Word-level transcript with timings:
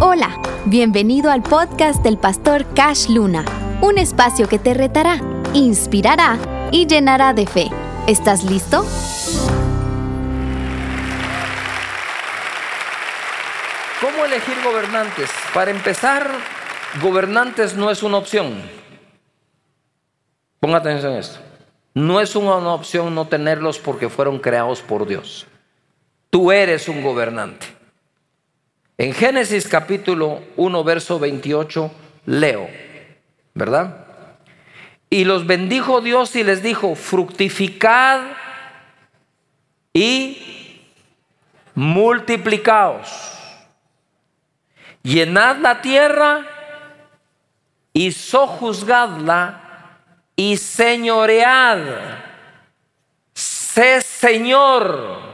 Hola, 0.00 0.40
bienvenido 0.64 1.28
al 1.28 1.42
podcast 1.42 2.04
del 2.04 2.18
pastor 2.18 2.64
Cash 2.72 3.08
Luna, 3.08 3.44
un 3.80 3.98
espacio 3.98 4.46
que 4.46 4.60
te 4.60 4.72
retará, 4.72 5.20
inspirará 5.54 6.38
y 6.70 6.86
llenará 6.86 7.34
de 7.34 7.48
fe. 7.48 7.68
¿Estás 8.06 8.44
listo? 8.44 8.86
¿Cómo 14.00 14.24
elegir 14.24 14.54
gobernantes? 14.62 15.30
Para 15.52 15.72
empezar, 15.72 16.30
gobernantes 17.02 17.74
no 17.74 17.90
es 17.90 18.04
una 18.04 18.18
opción. 18.18 18.54
Ponga 20.60 20.76
atención 20.76 21.14
a 21.14 21.18
esto. 21.18 21.40
No 21.94 22.20
es 22.20 22.36
una 22.36 22.72
opción 22.72 23.16
no 23.16 23.26
tenerlos 23.26 23.80
porque 23.80 24.08
fueron 24.08 24.38
creados 24.38 24.80
por 24.80 25.08
Dios. 25.08 25.48
Tú 26.30 26.52
eres 26.52 26.88
un 26.88 27.02
gobernante. 27.02 27.77
En 29.00 29.14
Génesis 29.14 29.68
capítulo 29.68 30.42
1, 30.56 30.82
verso 30.82 31.20
28, 31.20 31.88
leo, 32.26 32.68
¿verdad? 33.54 34.06
Y 35.08 35.24
los 35.24 35.46
bendijo 35.46 36.00
Dios 36.00 36.34
y 36.34 36.42
les 36.42 36.64
dijo, 36.64 36.96
fructificad 36.96 38.22
y 39.94 40.82
multiplicaos, 41.76 43.08
llenad 45.04 45.58
la 45.58 45.80
tierra 45.80 46.44
y 47.92 48.10
sojuzgadla 48.10 49.62
y 50.34 50.56
señoread. 50.56 51.84
Sé 53.32 54.00
Señor 54.00 55.27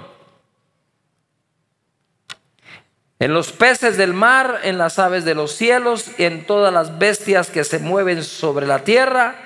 en 3.19 3.33
los 3.33 3.53
peces 3.53 3.97
del 3.97 4.13
mar, 4.13 4.61
en 4.65 4.79
las 4.79 4.99
aves 4.99 5.25
de 5.25 5.35
los 5.35 5.53
cielos, 5.53 6.11
en 6.19 6.47
todas 6.47 6.73
las 6.73 6.99
bestias 6.99 7.51
que 7.51 7.65
se 7.65 7.79
mueven 7.79 8.25
sobre 8.25 8.67
la 8.67 8.81
tierra. 8.81 9.37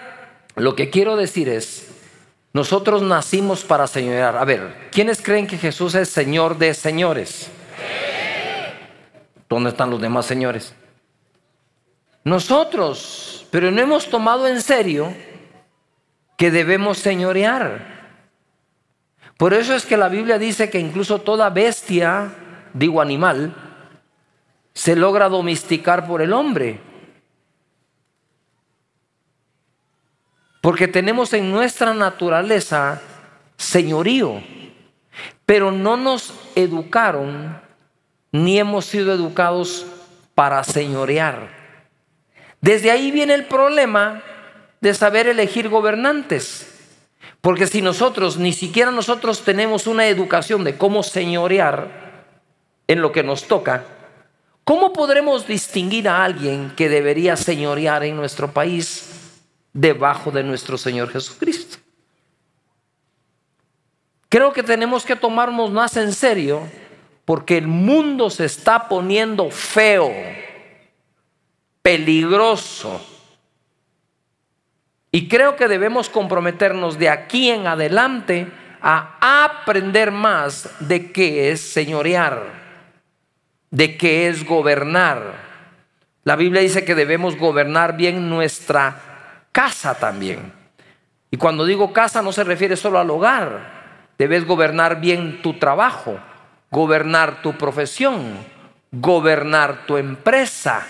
Lo 0.57 0.75
que 0.75 0.91
quiero 0.91 1.17
decir 1.17 1.49
es, 1.49 1.89
nosotros 2.53 3.03
nacimos 3.03 3.63
para 3.63 3.87
señorear. 3.87 4.37
A 4.37 4.45
ver, 4.45 4.89
¿quiénes 4.91 5.21
creen 5.21 5.47
que 5.47 5.59
Jesús 5.59 5.95
es 5.95 6.09
Señor 6.09 6.59
de 6.59 6.75
señores? 6.75 7.51
¿Dónde 9.49 9.71
están 9.71 9.91
los 9.91 10.01
demás 10.01 10.27
señores? 10.27 10.75
Nosotros, 12.25 13.47
pero 13.51 13.71
no 13.71 13.81
hemos 13.81 14.09
tomado 14.11 14.49
en 14.49 14.61
serio 14.61 15.15
que 16.37 16.51
debemos 16.51 16.99
señorear. 16.99 17.99
Por 19.37 19.55
eso 19.55 19.75
es 19.75 19.87
que 19.87 19.97
la 19.97 20.09
Biblia 20.09 20.39
dice 20.39 20.69
que 20.69 20.81
incluso 20.81 21.21
toda 21.21 21.49
bestia, 21.51 22.33
digo 22.73 23.01
animal, 23.01 23.55
se 24.73 24.95
logra 24.95 25.29
domesticar 25.29 26.07
por 26.07 26.23
el 26.23 26.33
hombre. 26.33 26.81
Porque 30.61 30.89
tenemos 30.89 31.33
en 31.33 31.51
nuestra 31.51 31.95
naturaleza 31.95 33.01
señorío, 33.57 34.43
pero 35.47 35.73
no 35.73 35.97
nos 35.97 36.33
educaron 36.55 37.61
ni 38.31 38.59
hemos 38.59 38.85
sido 38.85 39.13
educados 39.13 39.87
para 40.35 40.63
señorear. 40.63 41.49
Desde 42.61 42.91
ahí 42.91 43.11
viene 43.11 43.35
el 43.35 43.47
problema 43.47 44.23
de 44.81 44.95
saber 44.95 45.27
elegir 45.27 45.69
gobernantes. 45.69 46.75
Porque 47.41 47.67
si 47.67 47.83
nosotros, 47.83 48.37
ni 48.37 48.53
siquiera 48.53 48.91
nosotros 48.91 49.43
tenemos 49.43 49.87
una 49.87 50.07
educación 50.07 50.65
de 50.65 50.77
cómo 50.77 51.03
señorear 51.03 52.08
en 52.89 53.01
lo 53.01 53.13
que 53.13 53.23
nos 53.23 53.47
toca, 53.47 53.85
¿cómo 54.65 54.93
podremos 54.93 55.47
distinguir 55.47 56.09
a 56.09 56.25
alguien 56.25 56.73
que 56.75 56.89
debería 56.89 57.37
señorear 57.37 58.03
en 58.03 58.17
nuestro 58.17 58.51
país 58.51 59.43
debajo 59.73 60.33
de 60.33 60.43
nuestro 60.43 60.77
Señor 60.77 61.11
Jesucristo? 61.11 61.79
Creo 64.29 64.53
que 64.53 64.63
tenemos 64.63 65.05
que 65.05 65.17
tomarnos 65.17 65.71
más 65.71 65.97
en 65.97 66.13
serio 66.13 66.63
porque 67.25 67.59
el 67.59 67.67
mundo 67.67 68.31
se 68.31 68.47
está 68.47 68.89
poniendo 68.89 69.51
feo, 69.51 70.11
peligroso 71.83 73.01
y 75.11 75.29
creo 75.29 75.57
que 75.57 75.69
debemos 75.69 76.09
comprometernos 76.09 76.99
de 76.99 77.09
aquí 77.09 77.49
en 77.49 77.67
adelante 77.67 78.49
a 78.81 79.45
aprender 79.45 80.11
más 80.11 80.69
de 80.81 81.11
qué 81.11 81.51
es 81.51 81.61
señorear, 81.61 82.68
de 83.71 83.97
qué 83.97 84.29
es 84.29 84.45
gobernar. 84.45 85.49
La 86.25 86.37
Biblia 86.37 86.63
dice 86.63 86.85
que 86.85 86.95
debemos 86.95 87.37
gobernar 87.37 87.97
bien 87.97 88.29
nuestra 88.29 89.45
casa 89.53 89.95
también. 89.95 90.53
Y 91.31 91.37
cuando 91.37 91.65
digo 91.65 91.93
casa 91.93 92.23
no 92.23 92.33
se 92.33 92.45
refiere 92.45 92.77
solo 92.77 92.99
al 92.99 93.11
hogar. 93.11 93.79
Debes 94.19 94.47
gobernar 94.47 95.01
bien 95.01 95.43
tu 95.43 95.55
trabajo, 95.55 96.19
gobernar 96.71 97.43
tu 97.43 97.57
profesión, 97.57 98.37
gobernar 98.91 99.87
tu 99.87 99.97
empresa, 99.97 100.87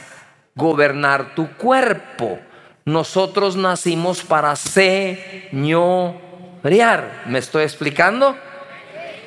gobernar 0.55 1.35
tu 1.35 1.51
cuerpo 1.53 2.39
nosotros 2.89 3.55
nacimos 3.55 4.23
para 4.23 4.57
señorear. 4.57 5.53
¿Me 7.27 7.39
estoy 7.39 7.65
explicando? 7.65 8.35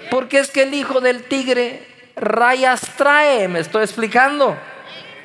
Porque 0.10 0.40
es 0.40 0.50
que 0.50 0.64
el 0.64 0.74
hijo 0.74 1.00
del 1.00 1.26
tigre 1.26 1.88
rayas 2.16 2.82
trae. 2.98 3.48
¿Me 3.48 3.60
estoy 3.60 3.84
explicando? 3.84 4.58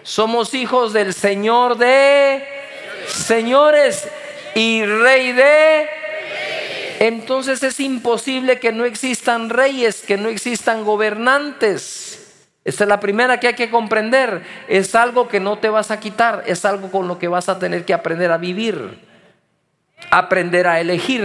Somos 0.03 0.55
hijos 0.55 0.93
del 0.93 1.13
Señor 1.13 1.77
de 1.79 2.57
señores 3.07 4.09
y 4.55 4.85
rey 4.85 5.33
de... 5.33 5.89
Entonces 6.99 7.63
es 7.63 7.79
imposible 7.81 8.59
que 8.59 8.73
no 8.73 8.85
existan 8.85 9.51
reyes, 9.51 10.03
que 10.03 10.17
no 10.17 10.29
existan 10.29 10.85
gobernantes. 10.85 12.47
Esta 12.65 12.85
es 12.85 12.89
la 12.89 13.01
primera 13.01 13.39
que 13.39 13.49
hay 13.49 13.55
que 13.55 13.71
comprender. 13.71 14.43
Es 14.67 14.95
algo 14.95 15.29
que 15.29 15.39
no 15.39 15.59
te 15.59 15.69
vas 15.69 15.91
a 15.91 16.01
quitar, 16.01 16.43
es 16.47 16.65
algo 16.65 16.91
con 16.91 17.07
lo 17.07 17.19
que 17.19 17.29
vas 17.29 17.49
a 17.49 17.59
tener 17.59 17.85
que 17.85 17.93
aprender 17.93 18.33
a 18.33 18.39
vivir, 18.39 18.99
aprender 20.11 20.67
a 20.67 20.81
elegir, 20.81 21.23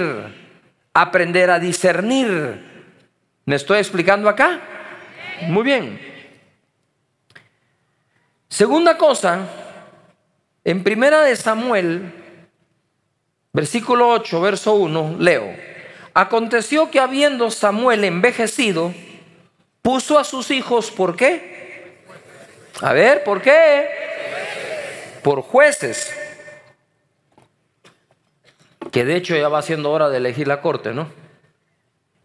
aprender 0.93 1.49
a 1.49 1.59
discernir. 1.59 2.91
¿Me 3.45 3.55
estoy 3.55 3.79
explicando 3.79 4.29
acá? 4.29 4.59
Muy 5.47 5.63
bien. 5.63 5.99
Segunda 8.49 8.97
cosa, 8.97 9.47
en 10.63 10.83
primera 10.83 11.21
de 11.21 11.35
Samuel, 11.35 12.13
versículo 13.53 14.09
8, 14.09 14.41
verso 14.41 14.73
1, 14.73 15.15
leo. 15.19 15.55
Aconteció 16.13 16.91
que 16.91 16.99
habiendo 16.99 17.49
Samuel 17.49 18.03
envejecido, 18.03 18.93
Puso 19.81 20.19
a 20.19 20.23
sus 20.23 20.51
hijos, 20.51 20.91
¿por 20.91 21.15
qué? 21.15 22.03
A 22.81 22.93
ver, 22.93 23.23
¿por 23.23 23.41
qué? 23.41 23.89
Por 25.23 25.41
jueces. 25.41 26.13
Que 28.91 29.05
de 29.05 29.15
hecho 29.15 29.35
ya 29.35 29.49
va 29.49 29.61
siendo 29.61 29.91
hora 29.91 30.09
de 30.09 30.17
elegir 30.17 30.47
la 30.47 30.61
corte, 30.61 30.93
¿no? 30.93 31.09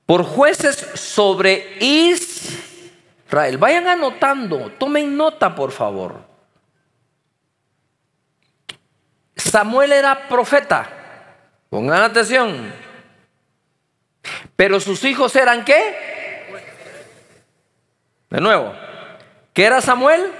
Por 0.05 0.23
jueces 0.23 0.77
sobre 0.95 1.77
Israel. 1.81 2.76
Vayan 3.31 3.89
anotando, 3.89 4.71
tomen 4.79 5.17
nota, 5.17 5.55
por 5.55 5.73
favor. 5.73 6.21
Samuel 9.37 9.93
era 9.93 10.29
profeta. 10.29 10.89
Pongan 11.69 12.03
atención. 12.03 12.73
Pero 14.55 14.81
sus 14.81 15.05
hijos 15.05 15.35
eran 15.37 15.65
qué? 15.65 16.47
De 18.31 18.41
nuevo, 18.41 18.75
¿qué 19.53 19.65
era 19.65 19.81
Samuel? 19.81 20.33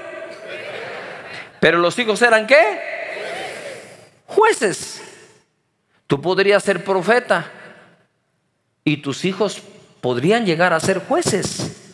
Pero 1.61 1.79
los 1.79 1.99
hijos 1.99 2.21
eran 2.23 2.47
qué? 2.47 2.81
Jueces. 4.27 5.03
Tú 6.07 6.21
podrías 6.21 6.63
ser 6.63 6.85
profeta 6.85 7.51
y 8.85 8.99
tus 8.99 9.25
hijos 9.25 9.63
podrían 10.01 10.47
llegar 10.47 10.73
a 10.73 10.81
ser 10.81 11.01
jueces, 11.01 11.86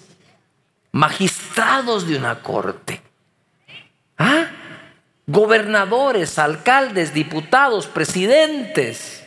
magistrados 0.93 2.07
de 2.07 2.17
una 2.17 2.43
corte. 2.43 3.01
¿Ah? 4.19 4.47
Gobernadores, 5.27 6.39
alcaldes, 6.39 7.15
diputados, 7.15 7.87
presidentes. 7.87 9.25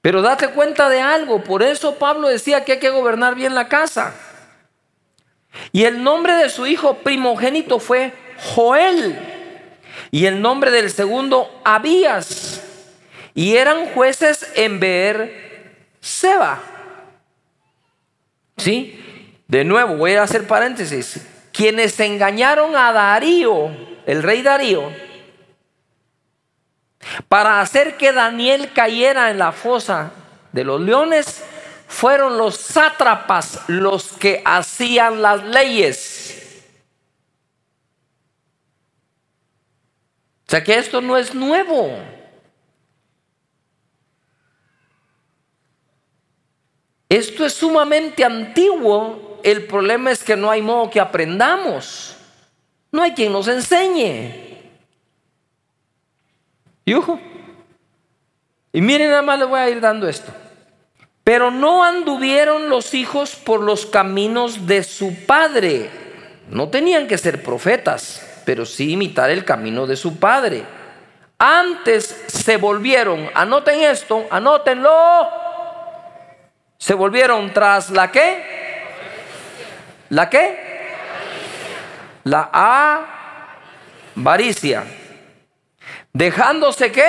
Pero 0.00 0.22
date 0.22 0.48
cuenta 0.48 0.88
de 0.88 1.00
algo, 1.00 1.42
por 1.44 1.62
eso 1.62 1.98
Pablo 1.98 2.28
decía 2.28 2.64
que 2.64 2.72
hay 2.72 2.78
que 2.78 2.90
gobernar 2.90 3.34
bien 3.34 3.54
la 3.54 3.68
casa. 3.68 4.14
Y 5.72 5.84
el 5.84 6.02
nombre 6.02 6.34
de 6.34 6.50
su 6.50 6.66
hijo 6.66 6.98
primogénito 6.98 7.78
fue 7.78 8.12
Joel. 8.54 9.18
Y 10.10 10.26
el 10.26 10.42
nombre 10.42 10.70
del 10.70 10.90
segundo 10.90 11.60
Abías. 11.64 12.62
Y 13.34 13.56
eran 13.56 13.86
jueces 13.94 14.46
en 14.56 14.80
Beer 14.80 15.86
Seba. 16.00 16.73
¿Sí? 18.56 19.00
De 19.48 19.64
nuevo, 19.64 19.96
voy 19.96 20.12
a 20.14 20.22
hacer 20.22 20.46
paréntesis. 20.46 21.26
Quienes 21.52 21.98
engañaron 22.00 22.74
a 22.76 22.92
Darío, 22.92 23.70
el 24.06 24.22
rey 24.22 24.42
Darío, 24.42 24.90
para 27.28 27.60
hacer 27.60 27.96
que 27.96 28.12
Daniel 28.12 28.72
cayera 28.72 29.30
en 29.30 29.38
la 29.38 29.52
fosa 29.52 30.12
de 30.52 30.64
los 30.64 30.80
leones, 30.80 31.44
fueron 31.86 32.38
los 32.38 32.56
sátrapas 32.56 33.60
los 33.68 34.12
que 34.12 34.42
hacían 34.44 35.22
las 35.22 35.44
leyes. 35.44 36.64
O 40.46 40.50
sea 40.50 40.64
que 40.64 40.76
esto 40.76 41.00
no 41.00 41.16
es 41.16 41.34
nuevo. 41.34 41.96
Esto 47.14 47.46
es 47.46 47.54
sumamente 47.54 48.24
antiguo. 48.24 49.38
El 49.44 49.66
problema 49.66 50.10
es 50.10 50.24
que 50.24 50.34
no 50.34 50.50
hay 50.50 50.62
modo 50.62 50.90
que 50.90 50.98
aprendamos. 50.98 52.16
No 52.90 53.02
hay 53.02 53.12
quien 53.12 53.32
nos 53.32 53.46
enseñe. 53.46 54.34
Y 56.84 56.92
ojo. 56.92 57.20
Y 58.72 58.80
miren, 58.80 59.10
nada 59.10 59.22
más 59.22 59.38
les 59.38 59.48
voy 59.48 59.60
a 59.60 59.70
ir 59.70 59.80
dando 59.80 60.08
esto. 60.08 60.32
Pero 61.22 61.52
no 61.52 61.84
anduvieron 61.84 62.68
los 62.68 62.94
hijos 62.94 63.36
por 63.36 63.60
los 63.60 63.86
caminos 63.86 64.66
de 64.66 64.82
su 64.82 65.14
padre. 65.24 65.90
No 66.50 66.68
tenían 66.68 67.06
que 67.06 67.16
ser 67.16 67.44
profetas, 67.44 68.42
pero 68.44 68.66
sí 68.66 68.90
imitar 68.90 69.30
el 69.30 69.44
camino 69.44 69.86
de 69.86 69.94
su 69.94 70.16
padre. 70.16 70.64
Antes 71.38 72.24
se 72.26 72.56
volvieron, 72.56 73.30
anoten 73.34 73.82
esto, 73.82 74.26
anótenlo. 74.32 75.43
Se 76.84 76.92
volvieron 76.92 77.50
tras 77.54 77.88
la 77.88 78.12
qué? 78.12 78.44
¿La 80.10 80.28
qué? 80.28 80.58
La 82.24 82.50
avaricia. 84.14 84.84
Dejándose 86.12 86.92
qué? 86.92 87.08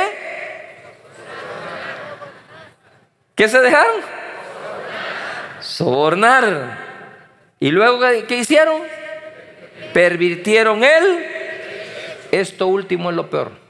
¿Qué 3.35 3.49
se 3.49 3.59
dejaron? 3.59 3.95
Sobornar. 5.59 6.77
¿Y 7.59 7.69
luego 7.69 7.99
qué 8.29 8.37
hicieron? 8.37 8.81
Pervirtieron 9.93 10.85
él. 10.85 11.27
Esto 12.31 12.67
último 12.67 13.09
es 13.09 13.15
lo 13.17 13.29
peor. 13.29 13.64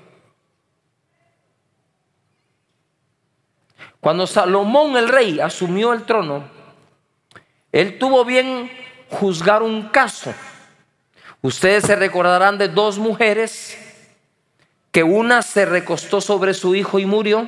Cuando 4.05 4.27
Salomón 4.27 4.95
el 4.97 5.09
rey 5.09 5.39
asumió 5.39 5.91
el 5.91 6.03
trono, 6.03 6.43
él 7.71 7.97
tuvo 7.97 8.23
bien 8.23 8.69
juzgar 9.09 9.63
un 9.63 9.87
caso. 9.87 10.31
Ustedes 11.41 11.85
se 11.85 11.95
recordarán 11.95 12.59
de 12.59 12.67
dos 12.67 12.99
mujeres 12.99 13.75
que 14.91 15.01
una 15.01 15.41
se 15.41 15.65
recostó 15.65 16.21
sobre 16.21 16.53
su 16.53 16.75
hijo 16.75 16.99
y 16.99 17.07
murió, 17.07 17.47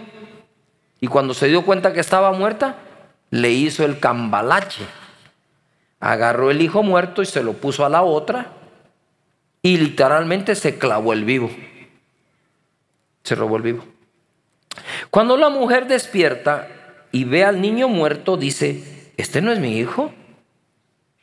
y 1.00 1.06
cuando 1.06 1.36
se 1.36 1.46
dio 1.46 1.64
cuenta 1.64 1.94
que 1.94 2.00
estaba 2.00 2.32
muerta, 2.32 2.78
le 3.30 3.52
hizo 3.52 3.86
el 3.86 4.00
cambalache. 4.00 4.84
Agarró 6.00 6.50
el 6.50 6.60
hijo 6.64 6.82
muerto 6.82 7.22
y 7.22 7.28
se 7.28 7.44
lo 7.44 7.54
puso 7.54 7.86
a 7.86 7.90
la 7.90 8.02
otra, 8.02 8.54
y 9.62 9.78
literalmente 9.78 10.56
se 10.56 10.80
clavó 10.80 11.14
el 11.14 11.24
vivo. 11.24 11.52
Se 13.22 13.36
robó 13.36 13.58
el 13.58 13.62
vivo. 13.62 13.97
Cuando 15.18 15.36
la 15.36 15.50
mujer 15.50 15.88
despierta 15.88 16.68
y 17.12 17.24
ve 17.24 17.44
al 17.44 17.60
niño 17.60 17.88
muerto, 17.88 18.38
dice, 18.38 19.12
este 19.18 19.42
no 19.42 19.52
es 19.52 19.58
mi 19.58 19.80
hijo. 19.80 20.14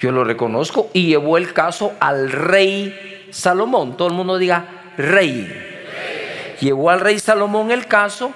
Yo 0.00 0.10
lo 0.10 0.24
reconozco 0.24 0.90
y 0.92 1.06
llevó 1.06 1.38
el 1.38 1.52
caso 1.52 1.92
al 2.00 2.32
rey 2.32 3.28
Salomón. 3.30 3.96
Todo 3.96 4.08
el 4.08 4.14
mundo 4.14 4.36
diga, 4.36 4.66
rey 4.96 5.46
llevó 6.60 6.90
al 6.90 6.98
rey 6.98 7.20
Salomón 7.20 7.70
el 7.70 7.86
caso 7.86 8.32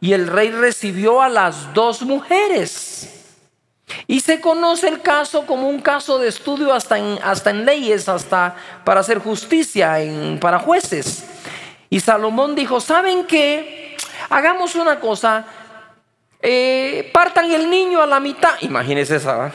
y 0.00 0.12
el 0.12 0.28
rey 0.28 0.52
recibió 0.52 1.22
a 1.22 1.28
las 1.28 1.74
dos 1.74 2.02
mujeres. 2.02 3.34
Y 4.06 4.20
se 4.20 4.40
conoce 4.40 4.86
el 4.86 5.02
caso 5.02 5.44
como 5.44 5.68
un 5.68 5.80
caso 5.80 6.20
de 6.20 6.28
estudio 6.28 6.72
hasta 6.72 7.00
en, 7.00 7.18
hasta 7.24 7.50
en 7.50 7.64
leyes, 7.64 8.08
hasta 8.08 8.54
para 8.84 9.00
hacer 9.00 9.18
justicia 9.18 10.00
en, 10.00 10.38
para 10.38 10.60
jueces. 10.60 11.24
Y 11.92 11.98
Salomón 11.98 12.54
dijo, 12.54 12.78
¿saben 12.78 13.24
qué? 13.26 13.80
Hagamos 14.30 14.76
una 14.76 15.00
cosa, 15.00 15.44
eh, 16.40 17.10
partan 17.12 17.50
el 17.50 17.68
niño 17.68 18.00
a 18.00 18.06
la 18.06 18.20
mitad, 18.20 18.54
imagínense 18.60 19.16
esa, 19.16 19.52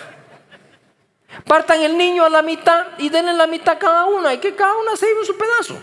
partan 1.47 1.81
el 1.81 1.97
niño 1.97 2.25
a 2.25 2.29
la 2.29 2.41
mitad 2.41 2.87
y 2.97 3.07
denle 3.07 3.33
la 3.33 3.47
mitad 3.47 3.79
cada 3.79 4.03
una 4.03 4.33
y 4.33 4.37
que 4.37 4.53
cada 4.53 4.75
una 4.75 4.97
se 4.97 5.05
lleve 5.05 5.25
su 5.25 5.37
pedazo. 5.37 5.81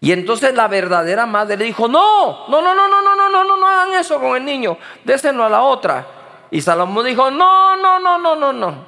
Y 0.00 0.12
entonces 0.12 0.54
la 0.54 0.68
verdadera 0.68 1.24
madre 1.24 1.56
le 1.56 1.64
dijo, 1.64 1.88
no, 1.88 2.46
no, 2.48 2.60
no, 2.60 2.74
no, 2.74 2.86
no, 2.86 3.02
no, 3.02 3.16
no, 3.16 3.28
no, 3.30 3.44
no, 3.44 3.56
no 3.56 3.66
hagan 3.66 3.94
eso 3.94 4.20
con 4.20 4.36
el 4.36 4.44
niño, 4.44 4.76
déselo 5.02 5.42
a 5.42 5.48
la 5.48 5.62
otra. 5.62 6.06
Y 6.50 6.60
Salomón 6.60 7.06
dijo, 7.06 7.30
no, 7.30 7.76
no, 7.76 7.98
no, 7.98 8.18
no, 8.18 8.36
no, 8.36 8.52
no. 8.52 8.86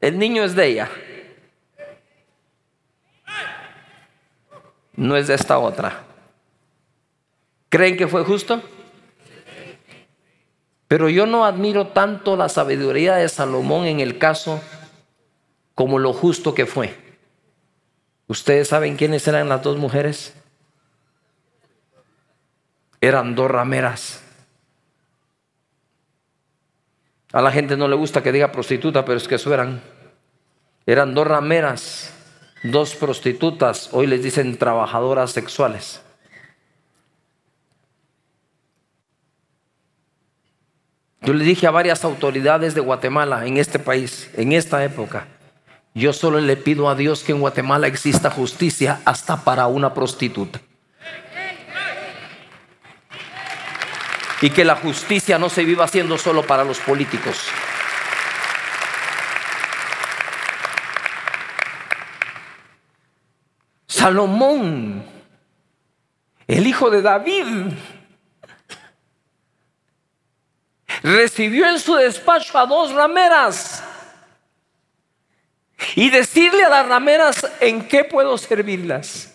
El 0.00 0.18
niño 0.20 0.44
es 0.44 0.54
de 0.54 0.66
ella. 0.66 0.88
No 4.94 5.16
es 5.16 5.26
de 5.26 5.34
esta 5.34 5.58
otra. 5.58 6.11
¿Creen 7.72 7.96
que 7.96 8.06
fue 8.06 8.22
justo? 8.22 8.60
Pero 10.88 11.08
yo 11.08 11.24
no 11.24 11.46
admiro 11.46 11.86
tanto 11.86 12.36
la 12.36 12.50
sabiduría 12.50 13.14
de 13.14 13.30
Salomón 13.30 13.86
en 13.86 14.00
el 14.00 14.18
caso 14.18 14.60
como 15.74 15.98
lo 15.98 16.12
justo 16.12 16.52
que 16.52 16.66
fue. 16.66 16.94
¿Ustedes 18.26 18.68
saben 18.68 18.98
quiénes 18.98 19.26
eran 19.26 19.48
las 19.48 19.62
dos 19.62 19.78
mujeres? 19.78 20.34
Eran 23.00 23.34
dos 23.34 23.50
rameras. 23.50 24.22
A 27.32 27.40
la 27.40 27.52
gente 27.52 27.78
no 27.78 27.88
le 27.88 27.96
gusta 27.96 28.22
que 28.22 28.32
diga 28.32 28.52
prostituta, 28.52 29.06
pero 29.06 29.16
es 29.16 29.26
que 29.26 29.36
eso 29.36 29.54
eran. 29.54 29.80
Eran 30.84 31.14
dos 31.14 31.26
rameras, 31.26 32.12
dos 32.64 32.94
prostitutas, 32.96 33.88
hoy 33.92 34.08
les 34.08 34.22
dicen 34.22 34.58
trabajadoras 34.58 35.30
sexuales. 35.30 36.02
Yo 41.22 41.34
le 41.34 41.44
dije 41.44 41.68
a 41.68 41.70
varias 41.70 42.04
autoridades 42.04 42.74
de 42.74 42.80
Guatemala 42.80 43.46
en 43.46 43.56
este 43.56 43.78
país, 43.78 44.28
en 44.34 44.52
esta 44.52 44.82
época, 44.84 45.28
yo 45.94 46.12
solo 46.12 46.40
le 46.40 46.56
pido 46.56 46.88
a 46.88 46.94
Dios 46.94 47.22
que 47.22 47.32
en 47.32 47.40
Guatemala 47.40 47.86
exista 47.86 48.30
justicia 48.30 49.00
hasta 49.04 49.44
para 49.44 49.66
una 49.68 49.94
prostituta. 49.94 50.60
Y 54.40 54.50
que 54.50 54.64
la 54.64 54.74
justicia 54.74 55.38
no 55.38 55.48
se 55.48 55.64
viva 55.64 55.84
haciendo 55.84 56.18
solo 56.18 56.42
para 56.44 56.64
los 56.64 56.80
políticos. 56.80 57.36
Salomón, 63.86 65.04
el 66.48 66.66
hijo 66.66 66.90
de 66.90 67.02
David, 67.02 67.72
recibió 71.12 71.68
en 71.68 71.78
su 71.78 71.94
despacho 71.94 72.58
a 72.58 72.66
dos 72.66 72.92
rameras 72.92 73.84
y 75.94 76.10
decirle 76.10 76.64
a 76.64 76.68
las 76.68 76.86
rameras 76.86 77.50
en 77.60 77.86
qué 77.86 78.04
puedo 78.04 78.36
servirlas. 78.38 79.28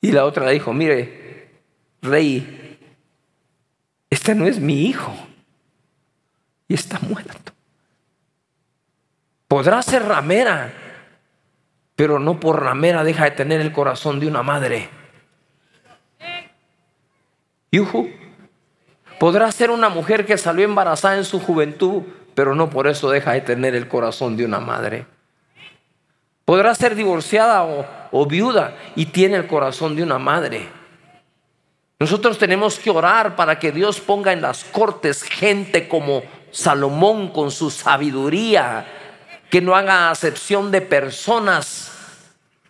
Y 0.00 0.12
la 0.12 0.26
otra 0.26 0.44
le 0.44 0.52
dijo, 0.52 0.72
mire, 0.72 1.62
rey, 2.02 2.78
este 4.10 4.34
no 4.34 4.46
es 4.46 4.58
mi 4.58 4.86
hijo 4.86 5.14
y 6.68 6.74
está 6.74 6.98
muerto. 7.00 7.52
Podrá 9.48 9.80
ser 9.82 10.04
ramera, 10.04 10.72
pero 11.96 12.18
no 12.18 12.38
por 12.38 12.62
ramera 12.62 13.04
deja 13.04 13.24
de 13.24 13.30
tener 13.30 13.60
el 13.60 13.72
corazón 13.72 14.20
de 14.20 14.26
una 14.26 14.42
madre. 14.42 14.90
Podrá 19.18 19.50
ser 19.52 19.70
una 19.70 19.88
mujer 19.88 20.26
que 20.26 20.38
salió 20.38 20.64
embarazada 20.64 21.16
en 21.16 21.24
su 21.24 21.40
juventud, 21.40 22.02
pero 22.34 22.54
no 22.54 22.70
por 22.70 22.86
eso 22.86 23.10
deja 23.10 23.32
de 23.32 23.40
tener 23.40 23.74
el 23.74 23.88
corazón 23.88 24.36
de 24.36 24.44
una 24.44 24.60
madre. 24.60 25.06
Podrá 26.44 26.74
ser 26.74 26.94
divorciada 26.94 27.64
o, 27.64 27.86
o 28.10 28.26
viuda 28.26 28.76
y 28.96 29.06
tiene 29.06 29.36
el 29.36 29.46
corazón 29.46 29.96
de 29.96 30.02
una 30.02 30.18
madre. 30.18 30.68
Nosotros 31.98 32.38
tenemos 32.38 32.78
que 32.78 32.90
orar 32.90 33.34
para 33.34 33.58
que 33.58 33.72
Dios 33.72 34.00
ponga 34.00 34.32
en 34.32 34.42
las 34.42 34.64
cortes 34.64 35.22
gente 35.22 35.88
como 35.88 36.22
Salomón 36.50 37.28
con 37.28 37.50
su 37.50 37.70
sabiduría, 37.70 38.86
que 39.48 39.60
no 39.60 39.74
haga 39.74 40.10
acepción 40.10 40.70
de 40.70 40.80
personas 40.80 41.92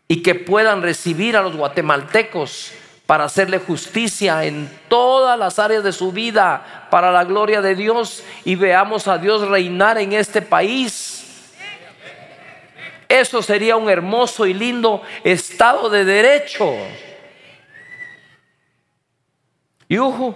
y 0.06 0.22
que 0.22 0.34
puedan 0.34 0.82
recibir 0.82 1.36
a 1.36 1.42
los 1.42 1.56
guatemaltecos 1.56 2.72
para 3.06 3.24
hacerle 3.24 3.58
justicia 3.58 4.44
en 4.44 4.70
todas 4.88 5.38
las 5.38 5.58
áreas 5.58 5.84
de 5.84 5.92
su 5.92 6.10
vida, 6.10 6.88
para 6.90 7.12
la 7.12 7.24
gloria 7.24 7.60
de 7.60 7.74
Dios, 7.74 8.24
y 8.44 8.54
veamos 8.54 9.08
a 9.08 9.18
Dios 9.18 9.46
reinar 9.48 9.98
en 9.98 10.14
este 10.14 10.40
país. 10.40 11.20
Eso 13.08 13.42
sería 13.42 13.76
un 13.76 13.90
hermoso 13.90 14.46
y 14.46 14.54
lindo 14.54 15.02
estado 15.22 15.90
de 15.90 16.04
derecho. 16.04 16.74
Y 19.86 19.98
ojo, 19.98 20.34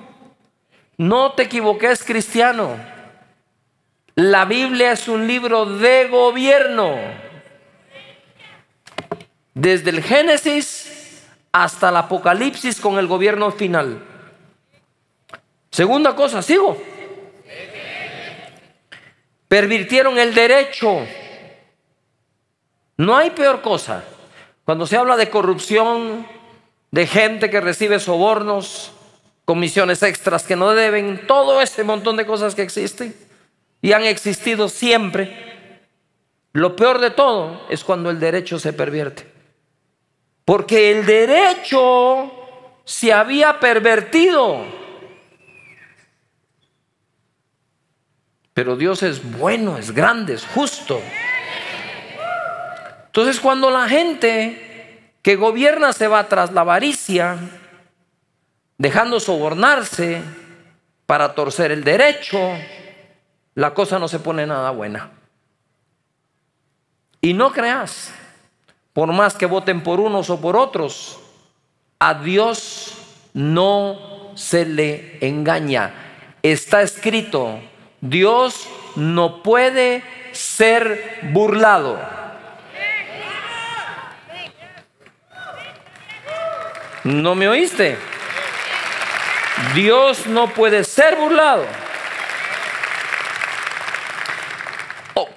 no 0.99 1.33
te 1.33 1.45
equivoques 1.45 2.05
cristiano. 2.05 2.77
La 4.15 4.45
Biblia 4.45 4.93
es 4.93 5.09
un 5.09 5.27
libro 5.27 5.65
de 5.65 6.09
gobierno. 6.09 6.97
Desde 9.55 9.91
el 9.91 10.03
Génesis 10.03 10.98
hasta 11.53 11.89
el 11.89 11.97
Apocalipsis 11.97 12.81
con 12.81 12.99
el 12.99 13.07
gobierno 13.07 13.51
final. 13.51 14.03
Segunda 15.71 16.15
cosa, 16.15 16.43
sigo. 16.43 16.77
Pervirtieron 19.49 20.19
el 20.19 20.35
derecho. 20.35 21.07
No 22.97 23.17
hay 23.17 23.31
peor 23.31 23.63
cosa. 23.63 24.05
Cuando 24.65 24.87
se 24.87 24.97
habla 24.97 25.17
de 25.17 25.31
corrupción, 25.31 26.27
de 26.91 27.07
gente 27.07 27.49
que 27.49 27.61
recibe 27.61 28.01
sobornos, 28.01 28.93
comisiones 29.45 30.03
extras 30.03 30.45
que 30.45 30.57
no 30.57 30.75
deben, 30.75 31.27
todo 31.27 31.63
ese 31.63 31.85
montón 31.85 32.17
de 32.17 32.27
cosas 32.27 32.55
que 32.55 32.63
existen 32.63 33.15
y 33.81 33.93
han 33.93 34.05
existido 34.05 34.69
siempre. 34.69 35.81
Lo 36.53 36.77
peor 36.77 36.99
de 36.99 37.11
todo 37.11 37.67
es 37.71 37.85
cuando 37.85 38.11
el 38.11 38.21
derecho 38.21 38.59
se 38.59 38.73
pervierte. 38.73 39.38
Porque 40.49 40.93
el 40.93 41.05
derecho 41.05 42.33
se 42.83 43.13
había 43.13 43.61
pervertido. 43.61 44.65
Pero 48.55 48.75
Dios 48.75 49.03
es 49.03 49.23
bueno, 49.39 49.77
es 49.77 49.91
grande, 49.91 50.33
es 50.33 50.47
justo. 50.47 51.03
Entonces 53.05 53.41
cuando 53.41 53.69
la 53.69 53.91
gente 53.91 55.13
que 55.21 55.37
gobierna 55.37 55.93
se 55.93 56.09
va 56.09 56.27
tras 56.29 56.51
la 56.53 56.63
avaricia, 56.63 57.37
dejando 58.79 59.21
sobornarse 59.21 60.23
para 61.05 61.35
torcer 61.35 61.73
el 61.73 61.85
derecho, 61.85 62.39
la 63.55 63.75
cosa 63.75 63.99
no 63.99 64.09
se 64.09 64.19
pone 64.19 64.47
nada 64.47 64.71
buena. 64.71 65.11
Y 67.21 67.35
no 67.35 67.53
creas, 67.53 68.15
por 68.99 69.13
más 69.13 69.37
que 69.37 69.47
voten 69.47 69.85
por 69.85 70.01
unos 70.01 70.29
o 70.29 70.41
por 70.41 70.57
otros, 70.57 71.21
a 72.01 72.15
Dios 72.15 72.95
no 73.33 74.33
se 74.35 74.65
le 74.67 75.19
engaña. 75.21 75.95
Está 76.43 76.83
escrito, 76.83 77.61
Dios 78.01 78.69
no 78.97 79.45
puede 79.45 80.03
ser 80.33 81.21
burlado. 81.31 81.97
¿No 87.05 87.37
me 87.37 87.49
oíste? 87.49 87.97
Dios 89.77 90.27
no 90.27 90.49
puede 90.49 90.83
ser 90.83 91.15
burlado. 91.15 91.67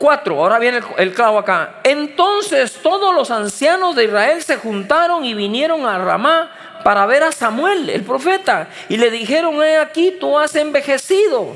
Oh, 0.01 0.05
cuatro, 0.05 0.39
ahora 0.39 0.57
viene 0.57 0.81
el, 0.97 1.13
clavo 1.13 1.37
acá. 1.37 1.75
Entonces 1.83 2.79
todos 2.81 3.13
los 3.13 3.29
ancianos 3.29 3.95
de 3.95 4.05
Israel 4.05 4.41
se 4.41 4.57
juntaron 4.57 5.23
y 5.23 5.35
vinieron 5.35 5.85
a 5.85 5.99
Ramá 5.99 6.51
para 6.83 7.05
ver 7.05 7.21
a 7.21 7.31
Samuel, 7.31 7.87
el 7.87 8.03
profeta, 8.03 8.67
y 8.89 8.97
le 8.97 9.11
dijeron, 9.11 9.61
he 9.61 9.77
aquí, 9.77 10.17
tú 10.19 10.39
has 10.39 10.55
envejecido 10.55 11.55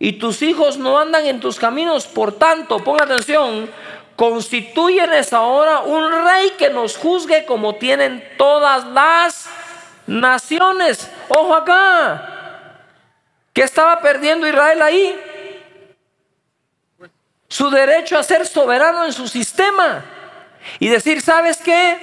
y 0.00 0.14
tus 0.14 0.42
hijos 0.42 0.76
no 0.76 0.98
andan 0.98 1.26
en 1.26 1.38
tus 1.38 1.58
caminos, 1.58 2.08
por 2.08 2.32
tanto, 2.32 2.78
ponga 2.78 3.04
atención, 3.04 3.70
constituyenes 4.16 5.32
ahora 5.32 5.80
un 5.80 6.10
rey 6.10 6.54
que 6.58 6.70
nos 6.70 6.96
juzgue 6.96 7.44
como 7.44 7.76
tienen 7.76 8.28
todas 8.36 8.84
las 8.88 9.48
naciones. 10.08 11.08
Ojo 11.28 11.54
acá. 11.54 12.34
¿Qué 13.52 13.62
estaba 13.62 14.00
perdiendo 14.00 14.48
Israel 14.48 14.82
ahí? 14.82 15.20
Su 17.48 17.70
derecho 17.70 18.18
a 18.18 18.22
ser 18.22 18.46
soberano 18.46 19.04
en 19.04 19.12
su 19.12 19.26
sistema. 19.26 20.04
Y 20.78 20.88
decir, 20.88 21.22
¿sabes 21.22 21.58
qué? 21.58 21.98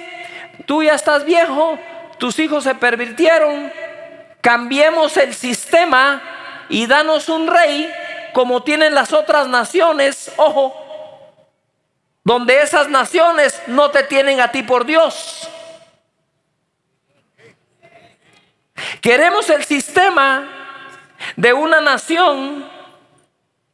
Tú 0.66 0.82
ya 0.82 0.94
estás 0.94 1.24
viejo, 1.24 1.78
tus 2.18 2.38
hijos 2.38 2.64
se 2.64 2.74
pervirtieron, 2.74 3.72
cambiemos 4.40 5.16
el 5.16 5.34
sistema 5.34 6.22
y 6.68 6.86
danos 6.86 7.28
un 7.28 7.46
rey 7.46 7.92
como 8.32 8.62
tienen 8.62 8.94
las 8.94 9.12
otras 9.12 9.46
naciones, 9.48 10.32
ojo, 10.36 10.74
donde 12.24 12.60
esas 12.60 12.88
naciones 12.88 13.62
no 13.66 13.90
te 13.90 14.02
tienen 14.02 14.40
a 14.40 14.50
ti 14.50 14.62
por 14.62 14.84
Dios. 14.84 15.48
Queremos 19.00 19.48
el 19.48 19.64
sistema 19.64 20.48
de 21.36 21.52
una 21.52 21.80
nación 21.80 22.68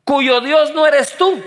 cuyo 0.05 0.41
Dios 0.41 0.75
no 0.75 0.87
eres 0.87 1.17
tú. 1.17 1.43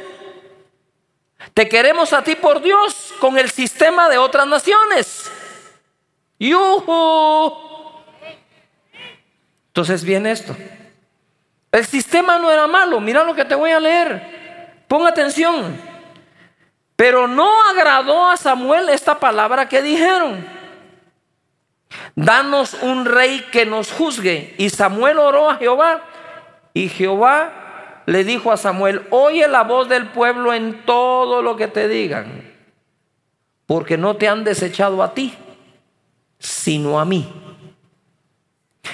Te 1.56 1.70
queremos 1.70 2.12
a 2.12 2.22
ti 2.22 2.36
por 2.36 2.62
Dios 2.62 3.14
con 3.22 3.38
el 3.38 3.50
sistema 3.50 4.10
de 4.10 4.18
otras 4.18 4.46
naciones. 4.46 5.32
¡Yuhu! 6.38 7.54
Entonces 9.68 10.04
viene 10.04 10.32
esto. 10.32 10.54
El 11.72 11.86
sistema 11.86 12.38
no 12.38 12.52
era 12.52 12.68
malo. 12.68 13.00
Mira 13.00 13.24
lo 13.24 13.34
que 13.34 13.46
te 13.46 13.56
voy 13.56 13.72
a 13.72 13.80
leer. 13.80 14.84
Pon 14.90 15.08
atención. 15.08 15.80
Pero 16.98 17.26
no 17.26 17.64
agradó 17.70 18.28
a 18.28 18.36
Samuel 18.36 18.90
esta 18.90 19.18
palabra 19.18 19.70
que 19.70 19.82
dijeron. 19.82 20.46
Danos 22.16 22.74
un 22.82 23.06
rey 23.06 23.48
que 23.50 23.66
nos 23.66 23.94
juzgue. 23.94 24.56
Y 24.58 24.70
Samuel 24.72 25.20
oró 25.20 25.50
a 25.50 25.56
Jehová. 25.56 26.04
Y 26.74 26.90
Jehová 26.90 27.65
le 28.06 28.24
dijo 28.24 28.52
a 28.52 28.58
Samuel, 28.58 29.02
oye 29.10 29.48
la 29.48 29.64
voz 29.64 29.90
del 29.90 30.08
pueblo 30.08 30.54
en 30.54 30.86
todo 30.86 31.42
lo 31.42 31.56
que 31.56 31.68
te 31.68 31.88
digan. 31.88 32.54
Porque 33.66 33.98
no 33.98 34.16
te 34.16 34.28
han 34.28 34.44
desechado 34.44 35.02
a 35.02 35.14
ti, 35.14 35.34
sino 36.38 37.00
a 37.00 37.06
mí. 37.06 37.32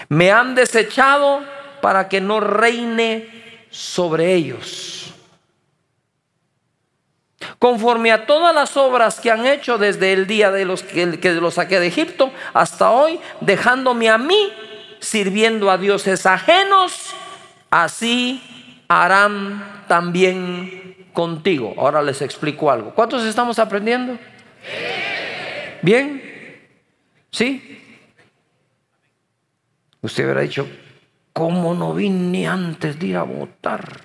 Me 0.08 0.32
han 0.32 0.56
desechado 0.56 1.42
para 1.82 2.08
que 2.08 2.22
no 2.22 2.40
reine 2.40 3.68
sobre 3.70 4.34
ellos 4.34 5.02
conforme 7.62 8.12
a 8.12 8.26
todas 8.26 8.56
las 8.56 8.76
obras 8.76 9.20
que 9.20 9.32
han 9.32 9.46
hecho 9.46 9.78
desde 9.78 10.14
el 10.14 10.28
día 10.28 10.52
de 10.52 10.66
los 10.66 10.84
que, 10.84 11.06
los 11.06 11.54
saqué 11.54 11.80
de 11.80 11.88
Egipto 11.88 12.32
hasta 12.54 12.90
hoy, 12.90 13.20
dejándome 13.40 14.10
a 14.10 14.18
mí 14.18 14.52
sirviendo 15.00 15.70
a 15.70 15.78
dioses 15.78 16.26
ajenos, 16.26 17.14
así 17.70 18.61
harán 18.92 19.86
también 19.88 21.08
contigo. 21.14 21.74
Ahora 21.78 22.02
les 22.02 22.22
explico 22.22 22.70
algo. 22.70 22.94
¿Cuántos 22.94 23.24
estamos 23.24 23.58
aprendiendo? 23.58 24.18
¿Bien? 25.82 26.22
¿Sí? 27.32 27.82
Usted 30.02 30.26
hubiera 30.26 30.42
dicho, 30.42 30.68
¿cómo 31.32 31.74
no 31.74 31.94
vine 31.94 32.48
antes 32.48 33.00
de 33.00 33.08
ir 33.08 33.18
a 33.18 33.24
votar? 33.24 34.02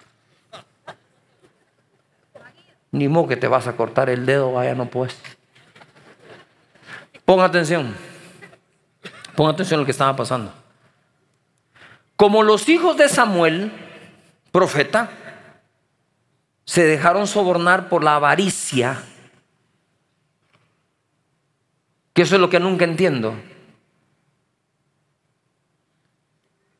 Ni 2.93 3.09
modo 3.09 3.27
que 3.27 3.37
te 3.37 3.49
vas 3.49 3.67
a 3.67 3.77
cortar 3.77 4.09
el 4.09 4.25
dedo, 4.25 4.53
vaya, 4.53 4.75
no 4.77 4.87
puedes. 4.87 5.19
Pon 7.25 7.41
atención. 7.41 7.93
Pon 9.35 9.51
atención 9.51 9.79
a 9.79 9.81
lo 9.81 9.85
que 9.85 9.91
estaba 9.91 10.15
pasando. 10.15 10.53
Como 12.15 12.45
los 12.45 12.69
hijos 12.69 12.97
de 12.97 13.09
Samuel, 13.09 13.73
profeta, 14.57 15.11
se 16.65 16.83
dejaron 16.87 17.27
sobornar 17.27 17.91
por 17.91 18.03
la 18.03 18.15
avaricia, 18.15 19.03
que 22.15 22.23
eso 22.23 22.37
es 22.37 22.41
lo 22.41 22.49
que 22.49 22.59
nunca 22.59 22.87
entiendo. 22.87 23.35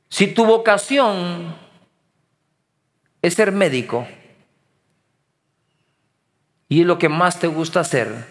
Si 0.09 0.29
tu 0.29 0.47
vocación 0.47 1.55
es 3.21 3.35
ser 3.35 3.53
médico, 3.53 4.09
y 6.71 6.81
es 6.81 6.87
lo 6.87 6.99
que 6.99 7.11
más 7.11 7.39
te 7.39 7.47
gusta 7.47 7.81
hacer, 7.81 8.27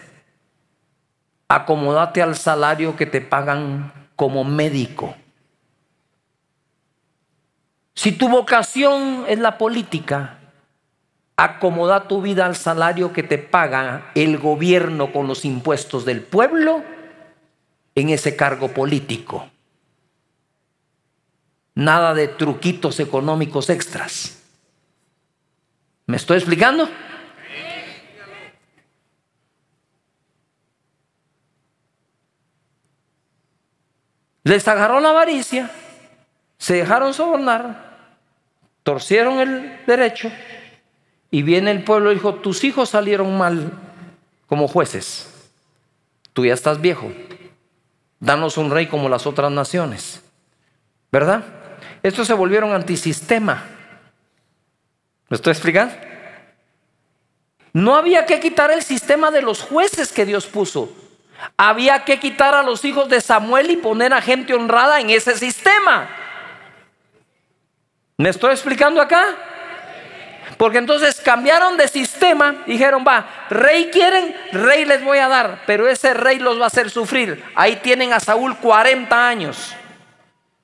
acomódate 1.46 2.20
al 2.20 2.34
salario 2.34 2.96
que 2.96 3.06
te 3.06 3.20
pagan 3.20 3.92
como 4.16 4.42
médico. 4.42 5.14
Si 7.96 8.12
tu 8.12 8.28
vocación 8.28 9.24
es 9.26 9.38
la 9.38 9.56
política, 9.56 10.38
acomoda 11.34 12.06
tu 12.06 12.20
vida 12.20 12.44
al 12.44 12.54
salario 12.54 13.12
que 13.14 13.22
te 13.22 13.38
paga 13.38 14.12
el 14.14 14.36
gobierno 14.38 15.12
con 15.12 15.26
los 15.26 15.46
impuestos 15.46 16.04
del 16.04 16.22
pueblo 16.22 16.84
en 17.94 18.10
ese 18.10 18.36
cargo 18.36 18.68
político. 18.68 19.48
Nada 21.74 22.12
de 22.12 22.28
truquitos 22.28 23.00
económicos 23.00 23.70
extras. 23.70 24.42
¿Me 26.06 26.18
estoy 26.18 26.36
explicando? 26.36 26.88
Les 34.44 34.68
agarró 34.68 35.00
la 35.00 35.10
avaricia, 35.10 35.70
se 36.56 36.74
dejaron 36.74 37.12
sobornar, 37.12 37.85
torcieron 38.86 39.40
el 39.40 39.84
derecho 39.84 40.30
y 41.28 41.42
viene 41.42 41.72
el 41.72 41.82
pueblo 41.82 42.12
y 42.12 42.14
dijo, 42.14 42.36
tus 42.36 42.62
hijos 42.62 42.90
salieron 42.90 43.36
mal 43.36 43.72
como 44.46 44.68
jueces, 44.68 45.50
tú 46.32 46.46
ya 46.46 46.54
estás 46.54 46.80
viejo, 46.80 47.10
danos 48.20 48.56
un 48.56 48.70
rey 48.70 48.86
como 48.86 49.08
las 49.08 49.26
otras 49.26 49.50
naciones, 49.50 50.22
¿verdad? 51.10 51.42
Estos 52.04 52.28
se 52.28 52.34
volvieron 52.34 52.72
antisistema. 52.72 53.64
¿Me 55.28 55.34
estoy 55.34 55.50
explicando? 55.50 55.92
No 57.72 57.96
había 57.96 58.24
que 58.24 58.38
quitar 58.38 58.70
el 58.70 58.84
sistema 58.84 59.32
de 59.32 59.42
los 59.42 59.62
jueces 59.62 60.12
que 60.12 60.24
Dios 60.24 60.46
puso. 60.46 60.92
Había 61.56 62.04
que 62.04 62.20
quitar 62.20 62.54
a 62.54 62.62
los 62.62 62.84
hijos 62.84 63.08
de 63.08 63.20
Samuel 63.20 63.68
y 63.68 63.78
poner 63.78 64.14
a 64.14 64.22
gente 64.22 64.54
honrada 64.54 65.00
en 65.00 65.10
ese 65.10 65.36
sistema. 65.36 66.08
¿Me 68.18 68.30
estoy 68.30 68.52
explicando 68.52 69.02
acá? 69.02 69.24
Porque 70.56 70.78
entonces 70.78 71.20
cambiaron 71.20 71.76
de 71.76 71.86
sistema, 71.86 72.62
dijeron, 72.66 73.04
va, 73.06 73.46
rey 73.50 73.90
quieren, 73.92 74.34
rey 74.52 74.86
les 74.86 75.04
voy 75.04 75.18
a 75.18 75.28
dar, 75.28 75.62
pero 75.66 75.86
ese 75.86 76.14
rey 76.14 76.38
los 76.38 76.58
va 76.58 76.64
a 76.64 76.68
hacer 76.68 76.88
sufrir. 76.88 77.44
Ahí 77.54 77.76
tienen 77.76 78.14
a 78.14 78.20
Saúl 78.20 78.56
40 78.56 79.28
años. 79.28 79.74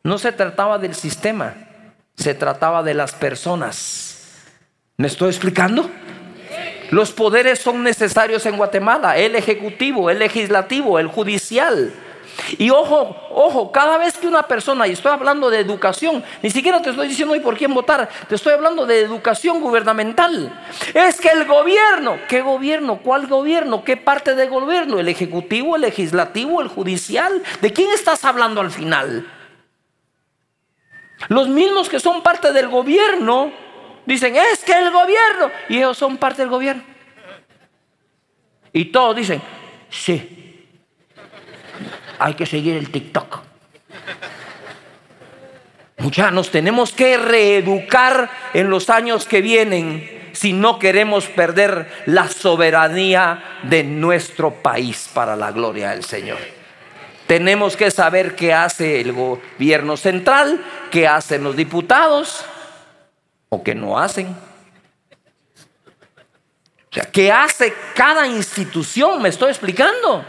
No 0.03 0.17
se 0.17 0.33
trataba 0.33 0.79
del 0.79 0.95
sistema, 0.95 1.55
se 2.17 2.33
trataba 2.35 2.83
de 2.83 2.95
las 2.95 3.13
personas. 3.13 4.49
¿Me 4.97 5.09
estoy 5.09 5.29
explicando? 5.29 5.91
Los 6.91 7.13
poderes 7.13 7.59
son 7.59 7.83
necesarios 7.83 8.47
en 8.47 8.57
Guatemala, 8.57 9.19
el 9.19 9.37
ejecutivo, 9.37 10.09
el 10.09 10.21
legislativo, 10.21 10.99
el 10.99 11.07
judicial. 11.07 11.93
Y 12.59 12.71
ojo, 12.71 13.17
ojo, 13.31 13.71
cada 13.73 13.99
vez 13.99 14.17
que 14.17 14.27
una 14.27 14.43
persona, 14.43 14.87
y 14.87 14.93
estoy 14.93 15.13
hablando 15.13 15.51
de 15.51 15.59
educación, 15.61 16.25
ni 16.43 16.51
siquiera 16.51 16.81
te 16.81 16.91
estoy 16.91 17.09
diciendo 17.09 17.35
hoy 17.35 17.41
por 17.41 17.57
quién 17.57 17.75
votar, 17.75 18.09
te 18.29 18.35
estoy 18.35 18.53
hablando 18.53 18.87
de 18.87 19.01
educación 19.01 19.61
gubernamental. 19.61 20.53
Es 20.95 21.21
que 21.21 21.29
el 21.29 21.45
gobierno, 21.45 22.19
¿qué 22.29 22.41
gobierno? 22.41 23.01
¿Cuál 23.03 23.27
gobierno? 23.27 23.85
¿Qué 23.85 23.97
parte 23.97 24.35
del 24.35 24.51
gobierno? 24.51 24.99
¿El 24.99 25.09
ejecutivo, 25.09 25.77
el 25.77 25.83
legislativo, 25.83 26.61
el 26.61 26.69
judicial? 26.69 27.43
¿De 27.61 27.73
quién 27.73 27.91
estás 27.93 28.25
hablando 28.25 28.61
al 28.61 28.71
final? 28.71 29.27
Los 31.29 31.49
mismos 31.49 31.89
que 31.89 32.01
son 32.01 32.23
parte 32.23 32.53
del 32.53 32.69
gobierno 32.69 33.53
Dicen, 34.05 34.35
es 34.37 34.65
que 34.65 34.73
el 34.73 34.91
gobierno. 34.91 35.51
Y 35.69 35.79
ellos 35.79 35.97
son 35.97 36.17
parte 36.17 36.43
del 36.43 36.51
gobierno. 36.51 36.83
Y 38.73 38.87
todos 38.87 39.17
dicen, 39.17 39.41
sí. 39.91 40.42
Hay 42.23 42.35
que 42.35 42.47
seguir 42.47 42.77
el 42.77 42.93
TikTok. 42.93 43.41
Muchachos, 45.99 46.33
nos 46.33 46.53
tenemos 46.53 46.93
que 46.93 47.17
reeducar 47.17 48.31
en 48.55 48.71
los 48.71 48.91
años 48.91 49.25
que 49.25 49.41
vienen 49.41 50.31
si 50.33 50.53
no 50.53 50.79
queremos 50.79 51.27
perder 51.27 51.91
la 52.07 52.29
soberanía 52.29 53.43
de 53.65 53.83
nuestro 53.83 54.55
país 54.55 55.11
para 55.13 55.35
la 55.35 55.51
gloria 55.51 55.91
del 55.91 56.05
Señor. 56.05 56.39
Tenemos 57.27 57.77
que 57.77 57.91
saber 57.91 58.37
qué 58.37 58.55
hace 58.55 59.01
el 59.01 59.13
gobierno 59.13 59.97
central, 59.97 60.65
qué 60.93 61.09
hacen 61.09 61.43
los 61.43 61.57
diputados, 61.57 62.45
o 63.49 63.65
que 63.65 63.75
no 63.75 63.99
hacen. 63.99 64.29
O 64.29 66.95
sea, 66.95 67.11
¿qué 67.11 67.33
hace 67.33 67.75
cada 67.97 68.29
institución? 68.29 69.21
Me 69.21 69.31
estoy 69.31 69.49
explicando. 69.49 70.25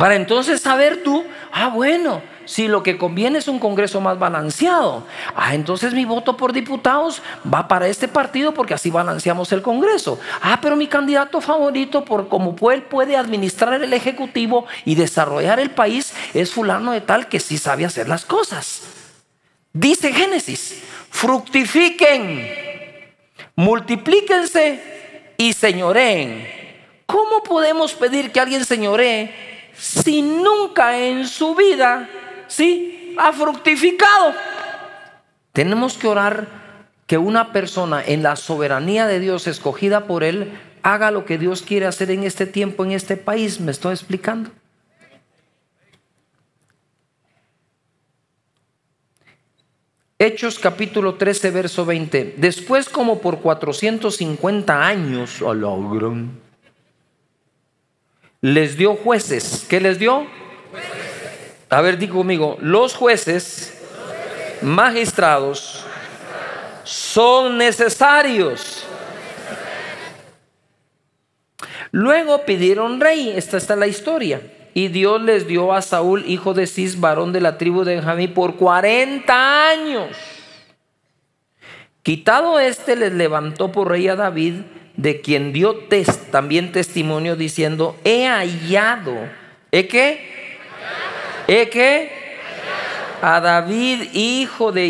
Para 0.00 0.14
entonces 0.14 0.62
saber 0.62 1.02
tú, 1.02 1.26
ah, 1.52 1.68
bueno, 1.68 2.22
si 2.46 2.68
lo 2.68 2.82
que 2.82 2.96
conviene 2.96 3.38
es 3.38 3.48
un 3.48 3.58
Congreso 3.58 4.00
más 4.00 4.18
balanceado, 4.18 5.06
ah, 5.36 5.54
entonces 5.54 5.92
mi 5.92 6.06
voto 6.06 6.38
por 6.38 6.54
diputados 6.54 7.20
va 7.44 7.68
para 7.68 7.86
este 7.86 8.08
partido 8.08 8.54
porque 8.54 8.72
así 8.72 8.90
balanceamos 8.90 9.52
el 9.52 9.60
Congreso. 9.60 10.18
Ah, 10.40 10.58
pero 10.62 10.74
mi 10.74 10.86
candidato 10.86 11.42
favorito, 11.42 12.02
por 12.02 12.30
como 12.30 12.56
él 12.70 12.80
puede 12.84 13.14
administrar 13.14 13.82
el 13.82 13.92
Ejecutivo 13.92 14.64
y 14.86 14.94
desarrollar 14.94 15.60
el 15.60 15.68
país, 15.68 16.14
es 16.32 16.50
fulano 16.50 16.92
de 16.92 17.02
tal 17.02 17.28
que 17.28 17.38
sí 17.38 17.58
sabe 17.58 17.84
hacer 17.84 18.08
las 18.08 18.24
cosas. 18.24 18.84
Dice 19.74 20.14
Génesis, 20.14 20.82
fructifiquen, 21.10 22.48
multiplíquense 23.54 25.34
y 25.36 25.52
señoreen. 25.52 26.48
¿Cómo 27.04 27.42
podemos 27.42 27.92
pedir 27.92 28.32
que 28.32 28.40
alguien 28.40 28.64
señoree 28.64 29.50
si 29.80 30.20
nunca 30.20 30.98
en 30.98 31.26
su 31.26 31.54
vida, 31.54 32.08
sí, 32.48 33.14
ha 33.18 33.32
fructificado? 33.32 34.34
Tenemos 35.52 35.96
que 35.96 36.06
orar 36.06 36.46
que 37.06 37.16
una 37.16 37.52
persona 37.52 38.04
en 38.04 38.22
la 38.22 38.36
soberanía 38.36 39.06
de 39.06 39.20
Dios 39.20 39.46
escogida 39.46 40.06
por 40.06 40.22
Él 40.22 40.52
haga 40.82 41.10
lo 41.10 41.24
que 41.24 41.38
Dios 41.38 41.62
quiere 41.62 41.86
hacer 41.86 42.10
en 42.10 42.24
este 42.24 42.46
tiempo, 42.46 42.84
en 42.84 42.92
este 42.92 43.16
país. 43.16 43.58
¿Me 43.58 43.72
estoy 43.72 43.94
explicando? 43.94 44.50
Hechos 50.18 50.58
capítulo 50.58 51.14
13, 51.14 51.50
verso 51.50 51.86
20. 51.86 52.34
Después 52.36 52.90
como 52.90 53.20
por 53.20 53.40
450 53.40 54.86
años, 54.86 55.40
a 55.40 55.54
la 55.54 55.68
les 58.40 58.76
dio 58.76 58.94
jueces. 58.96 59.66
¿Qué 59.68 59.80
les 59.80 59.98
dio? 59.98 60.26
A 61.68 61.80
ver, 61.80 61.98
digo 61.98 62.18
conmigo, 62.18 62.56
los 62.60 62.94
jueces, 62.94 63.78
magistrados, 64.62 65.84
son 66.84 67.58
necesarios. 67.58 68.84
Luego 71.92 72.44
pidieron 72.44 73.00
rey, 73.00 73.32
esta 73.36 73.56
está 73.56 73.76
la 73.76 73.86
historia. 73.86 74.42
Y 74.74 74.88
Dios 74.88 75.20
les 75.22 75.46
dio 75.46 75.72
a 75.72 75.82
Saúl, 75.82 76.24
hijo 76.26 76.54
de 76.54 76.66
Cis, 76.66 76.98
varón 76.98 77.32
de 77.32 77.40
la 77.40 77.58
tribu 77.58 77.84
de 77.84 77.96
Benjamín, 77.96 78.32
por 78.32 78.56
40 78.56 79.68
años. 79.68 80.16
Quitado 82.02 82.58
este, 82.58 82.96
les 82.96 83.12
levantó 83.12 83.72
por 83.72 83.88
rey 83.88 84.08
a 84.08 84.16
David, 84.16 84.62
de 85.00 85.22
quien 85.22 85.52
dio 85.52 85.78
también 86.30 86.72
testimonio 86.72 87.34
diciendo, 87.34 87.96
he 88.04 88.26
hallado. 88.26 89.14
¿He 89.72 89.88
qué? 89.88 90.58
¿He 91.48 91.70
qué? 91.70 92.20
A 93.22 93.40
David, 93.40 94.10
hijo 94.12 94.72
de 94.72 94.86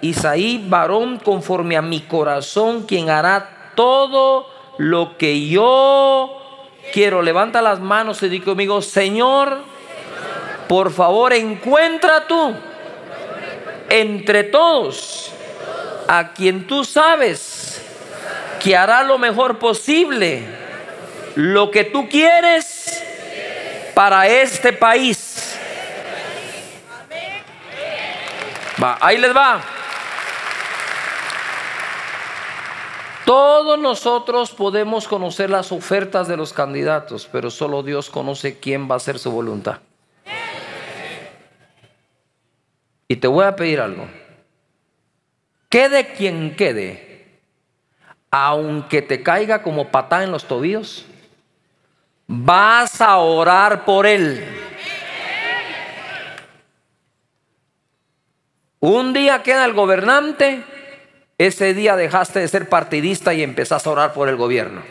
Isaí, 0.00 0.64
varón 0.68 1.18
conforme 1.18 1.76
a 1.76 1.82
mi 1.82 2.00
corazón, 2.00 2.84
quien 2.86 3.10
hará 3.10 3.72
todo 3.74 4.48
lo 4.78 5.16
que 5.16 5.48
yo 5.48 6.40
quiero, 6.92 7.22
levanta 7.22 7.60
las 7.60 7.80
manos 7.80 8.22
y 8.22 8.28
di 8.28 8.40
conmigo, 8.40 8.80
Señor, 8.80 9.58
por 10.68 10.92
favor 10.92 11.32
encuentra 11.32 12.26
tú 12.28 12.54
entre 13.88 14.44
todos 14.44 15.32
a 16.06 16.32
quien 16.32 16.66
tú 16.66 16.84
sabes 16.84 17.57
que 18.60 18.76
hará 18.76 19.02
lo 19.02 19.18
mejor 19.18 19.58
posible, 19.58 20.44
lo 21.34 21.70
que 21.70 21.84
tú 21.84 22.08
quieres 22.08 23.02
para 23.94 24.26
este 24.26 24.72
país. 24.72 25.58
Va, 28.82 28.98
ahí 29.00 29.18
les 29.18 29.36
va. 29.36 29.60
Todos 33.24 33.78
nosotros 33.78 34.52
podemos 34.52 35.06
conocer 35.06 35.50
las 35.50 35.70
ofertas 35.70 36.28
de 36.28 36.36
los 36.36 36.54
candidatos, 36.54 37.28
pero 37.30 37.50
solo 37.50 37.82
Dios 37.82 38.08
conoce 38.08 38.58
quién 38.58 38.90
va 38.90 38.94
a 38.94 39.00
ser 39.00 39.18
su 39.18 39.30
voluntad. 39.30 39.80
Y 43.06 43.16
te 43.16 43.26
voy 43.26 43.44
a 43.44 43.56
pedir 43.56 43.80
algo. 43.80 44.08
Quede 45.68 46.14
quien 46.14 46.56
quede, 46.56 47.07
aunque 48.30 49.02
te 49.02 49.22
caiga 49.22 49.62
como 49.62 49.88
patada 49.88 50.24
en 50.24 50.32
los 50.32 50.44
tobillos, 50.44 51.06
vas 52.26 53.00
a 53.00 53.16
orar 53.18 53.84
por 53.84 54.06
él. 54.06 54.44
Un 58.80 59.12
día 59.12 59.42
queda 59.42 59.64
el 59.64 59.72
gobernante 59.72 60.64
ese 61.38 61.72
día 61.72 61.94
dejaste 61.94 62.40
de 62.40 62.48
ser 62.48 62.68
partidista 62.68 63.32
y 63.32 63.44
empezaste 63.44 63.88
a 63.88 63.92
orar 63.92 64.12
por 64.12 64.28
el 64.28 64.34
gobierno. 64.34 64.82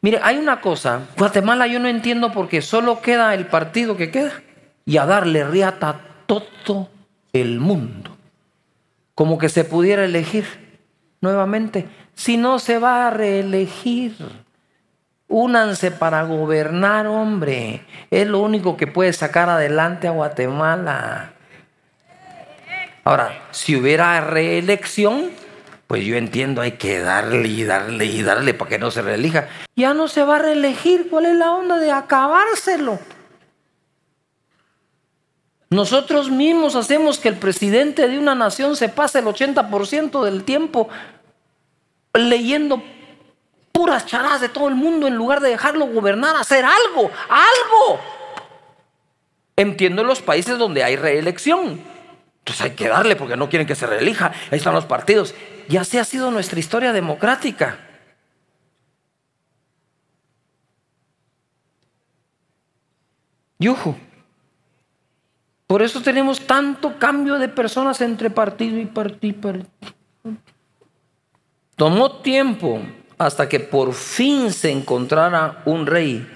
Mire, 0.00 0.20
hay 0.22 0.36
una 0.36 0.60
cosa, 0.60 1.08
Guatemala 1.18 1.66
yo 1.66 1.80
no 1.80 1.88
entiendo 1.88 2.30
porque 2.30 2.62
solo 2.62 3.00
queda 3.02 3.34
el 3.34 3.46
partido 3.46 3.96
que 3.96 4.10
queda. 4.10 4.42
y 4.86 4.98
a 4.98 5.06
darle 5.06 5.44
riata 5.44 5.88
a 5.88 6.00
todo 6.26 6.90
el 7.32 7.58
mundo. 7.58 8.14
Como 9.14 9.38
que 9.38 9.48
se 9.48 9.64
pudiera 9.64 10.04
elegir 10.04 10.44
nuevamente. 11.24 11.88
Si 12.14 12.36
no 12.36 12.60
se 12.60 12.78
va 12.78 13.08
a 13.08 13.10
reelegir, 13.10 14.14
únanse 15.26 15.90
para 15.90 16.22
gobernar, 16.22 17.08
hombre. 17.08 17.82
Es 18.12 18.28
lo 18.28 18.38
único 18.38 18.76
que 18.76 18.86
puede 18.86 19.12
sacar 19.12 19.48
adelante 19.48 20.06
a 20.06 20.12
Guatemala. 20.12 21.32
Ahora, 23.02 23.42
si 23.50 23.74
hubiera 23.74 24.20
reelección, 24.20 25.30
pues 25.88 26.04
yo 26.04 26.16
entiendo, 26.16 26.62
hay 26.62 26.72
que 26.72 27.00
darle 27.00 27.48
y 27.48 27.64
darle 27.64 28.06
y 28.06 28.22
darle 28.22 28.54
para 28.54 28.68
que 28.70 28.78
no 28.78 28.90
se 28.92 29.02
reelija. 29.02 29.48
Ya 29.74 29.92
no 29.92 30.06
se 30.06 30.22
va 30.22 30.36
a 30.36 30.38
reelegir, 30.38 31.08
¿cuál 31.10 31.26
es 31.26 31.34
la 31.34 31.52
onda 31.52 31.78
de 31.78 31.90
acabárselo? 31.90 33.00
Nosotros 35.74 36.30
mismos 36.30 36.76
hacemos 36.76 37.18
que 37.18 37.28
el 37.28 37.36
presidente 37.36 38.06
de 38.06 38.16
una 38.16 38.36
nación 38.36 38.76
se 38.76 38.88
pase 38.88 39.18
el 39.18 39.24
80% 39.24 40.24
del 40.24 40.44
tiempo 40.44 40.88
leyendo 42.12 42.80
puras 43.72 44.06
charadas 44.06 44.40
de 44.40 44.48
todo 44.48 44.68
el 44.68 44.76
mundo 44.76 45.08
en 45.08 45.16
lugar 45.16 45.40
de 45.40 45.48
dejarlo 45.48 45.86
gobernar, 45.86 46.36
hacer 46.36 46.64
algo, 46.64 47.10
algo. 47.28 48.00
Entiendo 49.56 50.04
los 50.04 50.22
países 50.22 50.58
donde 50.58 50.84
hay 50.84 50.94
reelección. 50.94 51.80
Entonces 52.38 52.64
hay 52.64 52.76
que 52.76 52.86
darle 52.86 53.16
porque 53.16 53.36
no 53.36 53.48
quieren 53.48 53.66
que 53.66 53.74
se 53.74 53.88
reelija. 53.88 54.30
Ahí 54.52 54.58
están 54.58 54.74
los 54.74 54.86
partidos. 54.86 55.34
Y 55.68 55.76
así 55.76 55.98
ha 55.98 56.04
sido 56.04 56.30
nuestra 56.30 56.60
historia 56.60 56.92
democrática. 56.92 57.80
Yujo. 63.58 63.96
Por 65.66 65.82
eso 65.82 66.02
tenemos 66.02 66.40
tanto 66.46 66.98
cambio 66.98 67.38
de 67.38 67.48
personas 67.48 68.00
entre 68.00 68.30
partido 68.30 68.78
y 68.78 68.86
partido. 68.86 69.52
Tomó 71.76 72.20
tiempo 72.20 72.80
hasta 73.18 73.48
que 73.48 73.60
por 73.60 73.94
fin 73.94 74.52
se 74.52 74.70
encontrara 74.70 75.62
un 75.64 75.86
rey. 75.86 76.26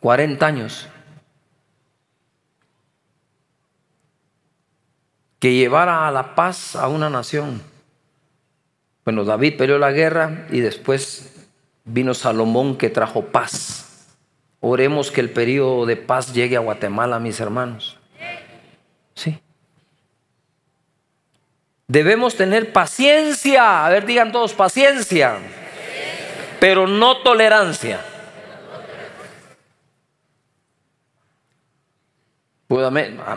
40 0.00 0.46
años. 0.46 0.88
Que 5.38 5.54
llevara 5.54 6.08
a 6.08 6.10
la 6.10 6.34
paz 6.34 6.74
a 6.74 6.88
una 6.88 7.08
nación. 7.08 7.62
Bueno, 9.04 9.24
David 9.24 9.56
peleó 9.56 9.78
la 9.78 9.92
guerra 9.92 10.46
y 10.50 10.60
después 10.60 11.48
vino 11.84 12.12
Salomón 12.12 12.76
que 12.76 12.90
trajo 12.90 13.26
paz. 13.26 13.87
Oremos 14.60 15.10
que 15.10 15.20
el 15.20 15.30
periodo 15.30 15.86
de 15.86 15.96
paz 15.96 16.32
llegue 16.32 16.56
a 16.56 16.60
Guatemala, 16.60 17.18
mis 17.18 17.38
hermanos. 17.38 17.98
Sí. 19.14 19.40
Debemos 21.86 22.36
tener 22.36 22.72
paciencia. 22.72 23.86
A 23.86 23.88
ver, 23.88 24.04
digan 24.04 24.32
todos 24.32 24.52
paciencia. 24.52 25.38
Pero 26.60 26.86
no 26.86 27.18
tolerancia. 27.18 28.00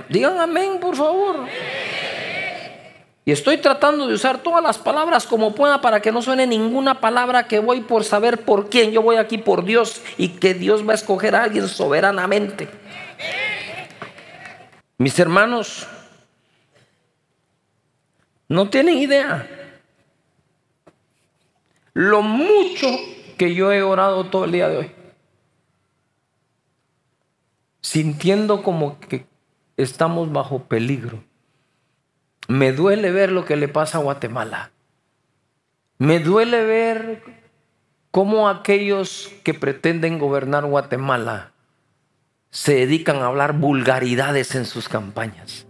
Digan 0.09 0.39
amén, 0.39 0.79
por 0.79 0.95
favor. 0.95 1.45
Y 3.23 3.31
estoy 3.31 3.57
tratando 3.57 4.07
de 4.07 4.15
usar 4.15 4.41
todas 4.41 4.63
las 4.63 4.79
palabras 4.79 5.27
como 5.27 5.53
pueda 5.53 5.79
para 5.79 6.01
que 6.01 6.11
no 6.11 6.21
suene 6.21 6.47
ninguna 6.47 6.99
palabra 6.99 7.47
que 7.47 7.59
voy 7.59 7.81
por 7.81 8.03
saber 8.03 8.43
por 8.43 8.69
quién. 8.69 8.91
Yo 8.91 9.03
voy 9.03 9.17
aquí 9.17 9.37
por 9.37 9.63
Dios 9.63 10.01
y 10.17 10.29
que 10.29 10.55
Dios 10.55 10.87
va 10.87 10.93
a 10.93 10.95
escoger 10.95 11.35
a 11.35 11.43
alguien 11.43 11.67
soberanamente. 11.67 12.67
Mis 14.97 15.17
hermanos, 15.19 15.87
no 18.47 18.69
tienen 18.69 18.97
idea 18.97 19.47
lo 21.93 22.21
mucho 22.21 22.87
que 23.37 23.53
yo 23.53 23.71
he 23.71 23.81
orado 23.81 24.25
todo 24.25 24.45
el 24.45 24.51
día 24.51 24.69
de 24.69 24.77
hoy. 24.77 24.91
Sintiendo 27.81 28.63
como 28.63 28.99
que 28.99 29.25
estamos 29.77 30.31
bajo 30.31 30.63
peligro. 30.63 31.23
Me 32.47 32.71
duele 32.71 33.11
ver 33.11 33.31
lo 33.31 33.45
que 33.45 33.55
le 33.55 33.67
pasa 33.67 33.97
a 33.97 34.01
Guatemala. 34.01 34.71
Me 35.97 36.19
duele 36.19 36.65
ver 36.65 37.23
cómo 38.11 38.49
aquellos 38.49 39.31
que 39.43 39.53
pretenden 39.53 40.19
gobernar 40.19 40.65
Guatemala 40.65 41.51
se 42.49 42.75
dedican 42.75 43.17
a 43.17 43.27
hablar 43.27 43.53
vulgaridades 43.53 44.55
en 44.55 44.65
sus 44.65 44.89
campañas. 44.89 45.65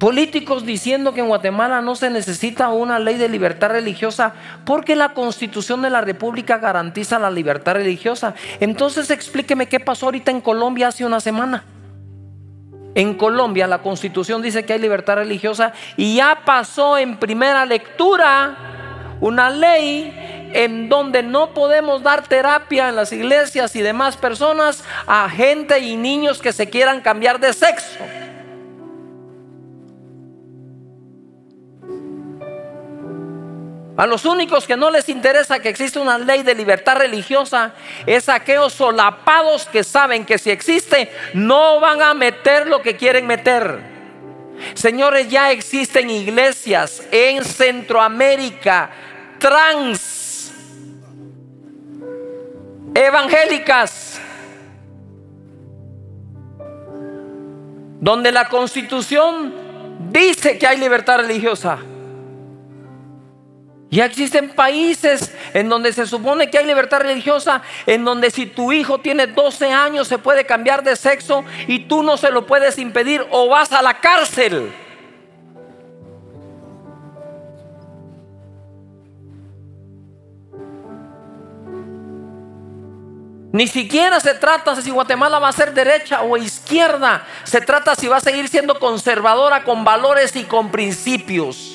Políticos 0.00 0.64
diciendo 0.64 1.12
que 1.12 1.20
en 1.20 1.28
Guatemala 1.28 1.82
no 1.82 1.94
se 1.94 2.08
necesita 2.08 2.70
una 2.70 2.98
ley 2.98 3.18
de 3.18 3.28
libertad 3.28 3.68
religiosa 3.68 4.32
porque 4.64 4.96
la 4.96 5.10
constitución 5.10 5.82
de 5.82 5.90
la 5.90 6.00
República 6.00 6.56
garantiza 6.56 7.18
la 7.18 7.30
libertad 7.30 7.74
religiosa. 7.74 8.34
Entonces 8.60 9.10
explíqueme 9.10 9.68
qué 9.68 9.78
pasó 9.78 10.06
ahorita 10.06 10.30
en 10.30 10.40
Colombia 10.40 10.88
hace 10.88 11.04
una 11.04 11.20
semana. 11.20 11.64
En 12.94 13.12
Colombia 13.12 13.66
la 13.66 13.82
constitución 13.82 14.40
dice 14.40 14.64
que 14.64 14.72
hay 14.72 14.78
libertad 14.78 15.16
religiosa 15.16 15.74
y 15.98 16.16
ya 16.16 16.44
pasó 16.46 16.96
en 16.96 17.18
primera 17.18 17.66
lectura 17.66 18.56
una 19.20 19.50
ley 19.50 20.48
en 20.54 20.88
donde 20.88 21.22
no 21.22 21.52
podemos 21.52 22.02
dar 22.02 22.26
terapia 22.26 22.88
en 22.88 22.96
las 22.96 23.12
iglesias 23.12 23.76
y 23.76 23.82
demás 23.82 24.16
personas 24.16 24.82
a 25.06 25.28
gente 25.28 25.78
y 25.78 25.96
niños 25.96 26.40
que 26.40 26.54
se 26.54 26.70
quieran 26.70 27.02
cambiar 27.02 27.38
de 27.38 27.52
sexo. 27.52 27.98
A 34.00 34.06
los 34.06 34.24
únicos 34.24 34.66
que 34.66 34.78
no 34.78 34.90
les 34.90 35.10
interesa 35.10 35.58
que 35.58 35.68
exista 35.68 36.00
una 36.00 36.16
ley 36.16 36.42
de 36.42 36.54
libertad 36.54 36.96
religiosa 36.96 37.74
es 38.06 38.30
aquellos 38.30 38.72
solapados 38.72 39.66
que 39.66 39.84
saben 39.84 40.24
que 40.24 40.38
si 40.38 40.50
existe 40.50 41.12
no 41.34 41.80
van 41.80 42.00
a 42.00 42.14
meter 42.14 42.66
lo 42.66 42.80
que 42.80 42.96
quieren 42.96 43.26
meter. 43.26 43.78
Señores, 44.72 45.28
ya 45.28 45.50
existen 45.50 46.08
iglesias 46.08 47.02
en 47.12 47.44
Centroamérica 47.44 48.88
trans 49.38 50.50
evangélicas 52.94 54.18
donde 58.00 58.32
la 58.32 58.48
constitución 58.48 59.52
dice 60.10 60.56
que 60.56 60.66
hay 60.66 60.78
libertad 60.78 61.18
religiosa. 61.18 61.80
Ya 63.90 64.04
existen 64.04 64.50
países 64.50 65.34
en 65.52 65.68
donde 65.68 65.92
se 65.92 66.06
supone 66.06 66.48
que 66.48 66.58
hay 66.58 66.66
libertad 66.66 67.00
religiosa, 67.00 67.62
en 67.86 68.04
donde 68.04 68.30
si 68.30 68.46
tu 68.46 68.70
hijo 68.70 69.00
tiene 69.00 69.26
12 69.26 69.72
años 69.72 70.06
se 70.06 70.18
puede 70.18 70.46
cambiar 70.46 70.84
de 70.84 70.94
sexo 70.94 71.44
y 71.66 71.80
tú 71.80 72.04
no 72.04 72.16
se 72.16 72.30
lo 72.30 72.46
puedes 72.46 72.78
impedir 72.78 73.26
o 73.30 73.48
vas 73.48 73.72
a 73.72 73.82
la 73.82 73.94
cárcel. 74.00 74.72
Ni 83.52 83.66
siquiera 83.66 84.20
se 84.20 84.34
trata 84.34 84.80
si 84.80 84.90
Guatemala 84.90 85.40
va 85.40 85.48
a 85.48 85.52
ser 85.52 85.74
derecha 85.74 86.22
o 86.22 86.36
izquierda. 86.36 87.26
Se 87.42 87.60
trata 87.60 87.96
si 87.96 88.06
va 88.06 88.18
a 88.18 88.20
seguir 88.20 88.48
siendo 88.48 88.78
conservadora 88.78 89.64
con 89.64 89.82
valores 89.82 90.36
y 90.36 90.44
con 90.44 90.70
principios. 90.70 91.69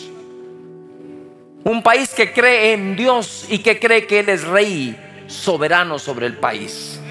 Un 1.67 1.81
país 1.81 2.13
que 2.13 2.31
cree 2.31 2.73
en 2.73 2.95
Dios 2.95 3.47
y 3.49 3.57
que 3.57 3.79
cree 3.79 4.05
que 4.05 4.19
Él 4.19 4.29
es 4.29 4.43
rey 4.43 4.95
soberano 5.25 5.97
sobre 5.97 6.27
el 6.27 6.37
país. 6.37 7.01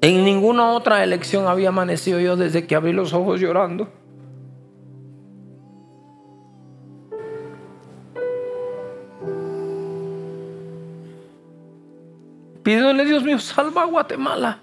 En 0.00 0.24
ninguna 0.24 0.72
otra 0.72 1.04
elección 1.04 1.46
había 1.46 1.68
amanecido 1.68 2.18
yo 2.18 2.34
desde 2.34 2.66
que 2.66 2.74
abrí 2.74 2.92
los 2.92 3.12
ojos 3.12 3.40
llorando. 3.40 4.01
Pídele, 12.62 13.04
Dios 13.04 13.22
mío, 13.22 13.38
salva 13.38 13.82
a 13.82 13.86
Guatemala. 13.86 14.60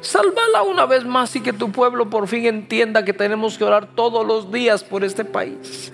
Sálvala 0.00 0.62
una 0.62 0.86
vez 0.86 1.04
más 1.04 1.36
y 1.36 1.40
que 1.40 1.52
tu 1.52 1.70
pueblo 1.70 2.08
por 2.08 2.26
fin 2.26 2.46
entienda 2.46 3.04
que 3.04 3.12
tenemos 3.12 3.58
que 3.58 3.64
orar 3.64 3.86
todos 3.94 4.26
los 4.26 4.50
días 4.50 4.82
por 4.82 5.04
este 5.04 5.24
país. 5.24 5.92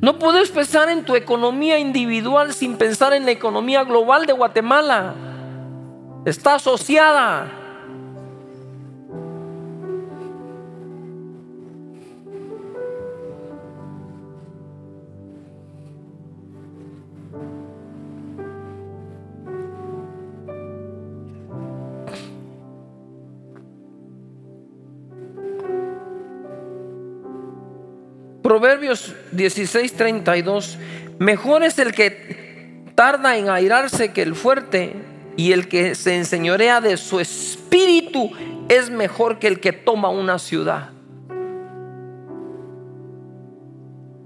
No 0.00 0.18
puedes 0.18 0.50
pensar 0.50 0.88
en 0.88 1.04
tu 1.04 1.14
economía 1.14 1.78
individual 1.78 2.54
sin 2.54 2.76
pensar 2.76 3.12
en 3.12 3.26
la 3.26 3.32
economía 3.32 3.84
global 3.84 4.26
de 4.26 4.32
Guatemala. 4.32 5.14
Está 6.24 6.54
asociada. 6.54 7.59
Proverbios 28.90 29.14
16:32, 29.30 30.76
mejor 31.20 31.62
es 31.62 31.78
el 31.78 31.92
que 31.92 32.82
tarda 32.96 33.36
en 33.36 33.48
airarse 33.48 34.12
que 34.12 34.22
el 34.22 34.34
fuerte, 34.34 34.96
y 35.36 35.52
el 35.52 35.68
que 35.68 35.94
se 35.94 36.16
enseñorea 36.16 36.80
de 36.80 36.96
su 36.96 37.20
espíritu 37.20 38.32
es 38.68 38.90
mejor 38.90 39.38
que 39.38 39.46
el 39.46 39.60
que 39.60 39.72
toma 39.72 40.08
una 40.08 40.40
ciudad. 40.40 40.90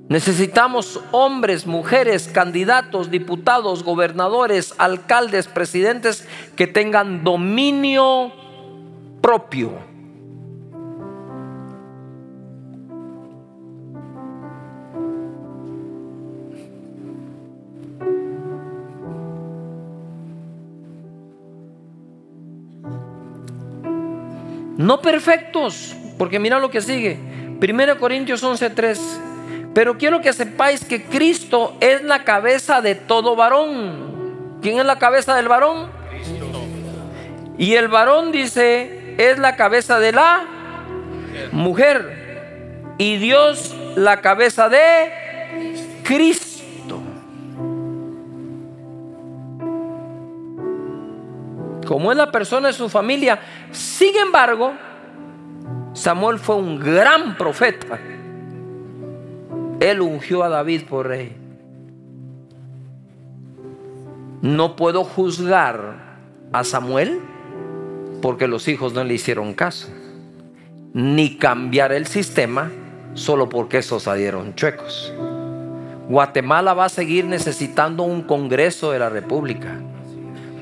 Necesitamos 0.09 0.99
hombres, 1.13 1.67
mujeres, 1.67 2.29
candidatos, 2.33 3.11
diputados, 3.11 3.85
gobernadores, 3.85 4.75
alcaldes, 4.79 5.47
presidentes 5.47 6.27
que 6.57 6.67
tengan 6.67 7.23
dominio 7.23 8.33
propio 9.21 9.94
No 24.77 25.01
perfectos, 25.01 25.95
porque 26.19 26.39
mira 26.39 26.59
lo 26.59 26.71
que 26.71 26.81
sigue. 26.81 27.19
1 27.61 27.99
Corintios 27.99 28.43
11:3. 28.43 28.99
Pero 29.75 29.99
quiero 29.99 30.21
que 30.21 30.33
sepáis 30.33 30.85
que 30.85 31.05
Cristo 31.05 31.77
es 31.81 32.03
la 32.03 32.25
cabeza 32.25 32.81
de 32.81 32.95
todo 32.95 33.35
varón. 33.35 34.59
¿Quién 34.63 34.79
es 34.79 34.85
la 34.85 34.99
cabeza 34.99 35.35
del 35.35 35.49
varón? 35.49 35.91
Cristo. 36.11 36.47
Y 37.59 37.75
el 37.75 37.89
varón 37.89 38.33
dice, 38.33 39.15
es 39.19 39.39
la 39.39 39.57
cabeza 39.57 39.99
de 39.99 40.13
la 40.13 40.45
mujer. 41.53 42.95
Y 42.99 43.17
Dios 43.17 43.75
la 43.97 44.21
cabeza 44.21 44.69
de 44.69 45.13
Cristo. 46.05 46.44
Como 51.85 52.11
es 52.11 52.19
la 52.19 52.31
persona 52.31 52.69
de 52.69 52.75
su 52.75 52.89
familia. 52.89 53.39
Sin 53.71 54.17
embargo, 54.17 54.73
Samuel 55.93 56.39
fue 56.39 56.57
un 56.57 56.79
gran 56.79 57.37
profeta. 57.37 57.99
Él 59.81 60.01
ungió 60.01 60.43
a 60.43 60.49
David 60.49 60.83
por 60.89 61.09
rey. 61.09 61.37
No 64.43 64.77
puedo 64.77 65.05
juzgar 65.05 66.19
a 66.53 66.65
Samuel 66.65 67.21
porque 68.21 68.47
los 68.47 68.69
hijos 68.69 68.93
no 68.95 69.05
le 69.05 69.15
hicieron 69.15 69.55
caso, 69.55 69.89
ni 70.93 71.37
cambiar 71.37 71.93
el 71.93 72.07
sistema 72.07 72.71
solo 73.15 73.49
porque 73.49 73.79
esos 73.79 74.05
salieron 74.05 74.55
chuecos. 74.55 75.13
Guatemala 76.09 76.75
va 76.75 76.87
a 76.87 76.89
seguir 76.91 77.25
necesitando 77.25 78.03
un 78.03 78.23
Congreso 78.23 78.93
de 78.93 78.99
la 78.99 79.09
República. 79.09 79.81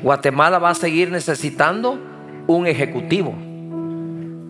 Guatemala 0.02 0.58
va 0.58 0.70
a 0.70 0.74
seguir 0.74 1.10
necesitando 1.10 1.98
un 2.46 2.66
ejecutivo. 2.66 3.34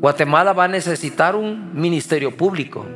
Guatemala 0.01 0.53
va 0.53 0.65
a 0.65 0.69
necesitar 0.69 1.37
un 1.37 1.73
ministerio 1.75 2.37
público. 2.37 2.87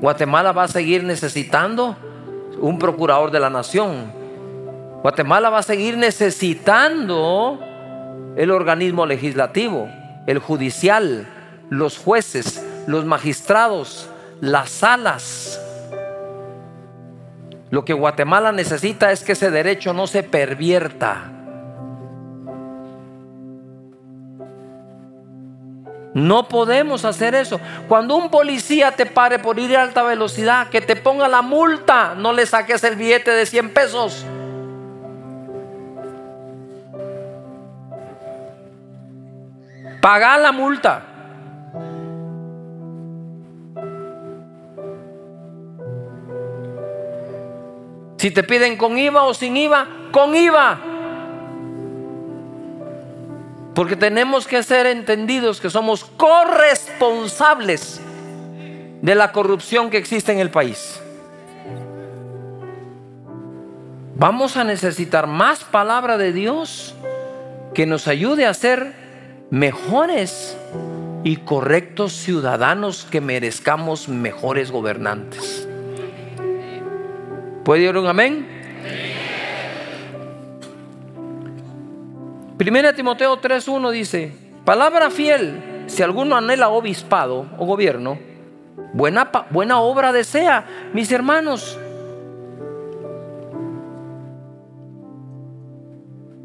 Guatemala 0.00 0.52
va 0.52 0.64
a 0.64 0.68
seguir 0.68 1.02
necesitando 1.02 1.96
un 2.60 2.78
procurador 2.78 3.30
de 3.30 3.40
la 3.40 3.50
nación. 3.50 4.12
Guatemala 5.02 5.50
va 5.50 5.58
a 5.58 5.62
seguir 5.62 5.96
necesitando 5.96 7.58
el 8.36 8.50
organismo 8.50 9.06
legislativo, 9.06 9.88
el 10.26 10.38
judicial, 10.38 11.26
los 11.70 11.98
jueces, 11.98 12.64
los 12.86 13.04
magistrados, 13.04 14.10
las 14.40 14.70
salas. 14.70 15.60
Lo 17.70 17.84
que 17.84 17.94
Guatemala 17.94 18.52
necesita 18.52 19.10
es 19.10 19.24
que 19.24 19.32
ese 19.32 19.50
derecho 19.50 19.92
no 19.92 20.06
se 20.06 20.22
pervierta. 20.22 21.32
No 26.16 26.48
podemos 26.48 27.04
hacer 27.04 27.34
eso. 27.34 27.60
Cuando 27.88 28.16
un 28.16 28.30
policía 28.30 28.92
te 28.92 29.04
pare 29.04 29.38
por 29.38 29.58
ir 29.58 29.76
a 29.76 29.82
alta 29.82 30.02
velocidad, 30.02 30.68
que 30.68 30.80
te 30.80 30.96
ponga 30.96 31.28
la 31.28 31.42
multa, 31.42 32.14
no 32.16 32.32
le 32.32 32.46
saques 32.46 32.82
el 32.84 32.96
billete 32.96 33.32
de 33.32 33.44
100 33.44 33.74
pesos. 33.74 34.24
Paga 40.00 40.38
la 40.38 40.52
multa. 40.52 41.02
Si 48.16 48.30
te 48.30 48.42
piden 48.42 48.78
con 48.78 48.96
IVA 48.96 49.24
o 49.24 49.34
sin 49.34 49.54
IVA, 49.54 49.86
con 50.12 50.34
IVA. 50.34 50.95
Porque 53.76 53.94
tenemos 53.94 54.46
que 54.46 54.62
ser 54.62 54.86
entendidos 54.86 55.60
que 55.60 55.68
somos 55.68 56.02
corresponsables 56.02 58.00
de 59.02 59.14
la 59.14 59.32
corrupción 59.32 59.90
que 59.90 59.98
existe 59.98 60.32
en 60.32 60.38
el 60.38 60.50
país. 60.50 60.98
Vamos 64.14 64.56
a 64.56 64.64
necesitar 64.64 65.26
más 65.26 65.62
palabra 65.62 66.16
de 66.16 66.32
Dios 66.32 66.94
que 67.74 67.84
nos 67.84 68.08
ayude 68.08 68.46
a 68.46 68.54
ser 68.54 68.94
mejores 69.50 70.56
y 71.22 71.36
correctos 71.36 72.14
ciudadanos 72.14 73.06
que 73.10 73.20
merezcamos 73.20 74.08
mejores 74.08 74.70
gobernantes. 74.70 75.68
¿Puede 77.62 77.82
ir 77.82 77.98
un 77.98 78.06
amén? 78.06 78.55
Primera 82.66 82.92
Timoteo 82.92 83.40
3.1 83.40 83.92
dice, 83.92 84.32
palabra 84.64 85.08
fiel, 85.08 85.84
si 85.86 86.02
alguno 86.02 86.34
anhela 86.34 86.68
obispado 86.68 87.46
o 87.58 87.64
gobierno, 87.64 88.18
buena, 88.92 89.30
buena 89.50 89.78
obra 89.78 90.12
desea, 90.12 90.66
mis 90.92 91.12
hermanos. 91.12 91.78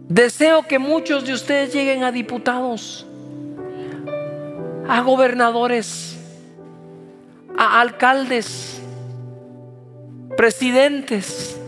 Deseo 0.09 0.61
que 0.67 0.77
muchos 0.77 1.25
de 1.25 1.33
ustedes 1.33 1.73
lleguen 1.73 2.03
a 2.03 2.11
diputados, 2.11 3.03
a 4.87 5.01
gobernadores, 5.01 6.19
a 7.57 7.81
alcaldes, 7.81 8.79
presidentes, 10.37 11.59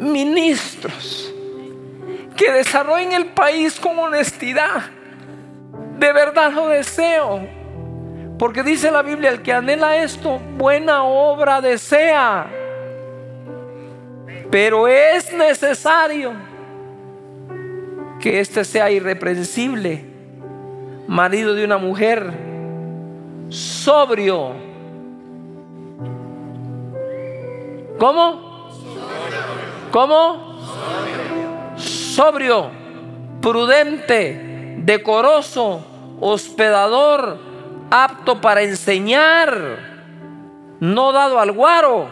ministros 0.00 1.35
que 2.36 2.52
desarrollen 2.52 3.12
el 3.12 3.26
país 3.26 3.80
con 3.80 3.98
honestidad. 3.98 4.82
De 5.98 6.12
verdad 6.12 6.52
lo 6.52 6.68
deseo. 6.68 7.40
Porque 8.38 8.62
dice 8.62 8.90
la 8.90 9.02
Biblia, 9.02 9.30
el 9.30 9.40
que 9.40 9.52
anhela 9.52 9.96
esto, 9.96 10.38
buena 10.56 11.04
obra 11.04 11.60
desea. 11.60 12.46
Pero 14.50 14.86
es 14.86 15.32
necesario 15.32 16.34
que 18.20 18.40
éste 18.40 18.64
sea 18.64 18.90
irreprensible, 18.90 20.04
marido 21.06 21.54
de 21.54 21.64
una 21.64 21.78
mujer, 21.78 22.32
sobrio. 23.48 24.52
¿Cómo? 27.98 28.68
¿Cómo? 29.90 30.46
Sobrio, 32.16 32.70
prudente, 33.42 34.78
decoroso, 34.78 35.84
hospedador, 36.18 37.38
apto 37.90 38.40
para 38.40 38.62
enseñar. 38.62 39.94
no 40.80 41.12
dado 41.12 41.38
al 41.38 41.52
guaro, 41.52 42.06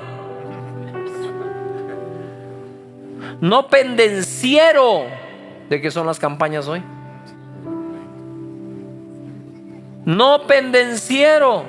no 3.40 3.68
pendenciero 3.68 5.04
de 5.68 5.80
que 5.80 5.90
son 5.90 6.06
las 6.06 6.18
campañas 6.18 6.68
hoy. 6.68 6.82
No 10.04 10.42
pendenciero. 10.46 11.64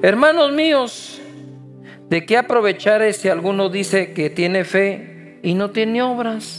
Hermanos 0.00 0.52
míos, 0.52 1.20
¿de 2.08 2.24
qué 2.24 2.36
aprovechar 2.36 3.12
si 3.12 3.28
alguno 3.28 3.68
dice 3.68 4.12
que 4.12 4.30
tiene 4.30 4.64
fe 4.64 5.40
y 5.42 5.54
no 5.54 5.70
tiene 5.70 6.02
obras? 6.02 6.57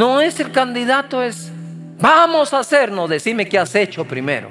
No 0.00 0.22
es 0.22 0.40
el 0.40 0.50
candidato, 0.50 1.22
es 1.22 1.52
vamos 1.98 2.54
a 2.54 2.60
hacernos. 2.60 3.10
Decime 3.10 3.46
qué 3.46 3.58
has 3.58 3.74
hecho 3.74 4.06
primero. 4.06 4.50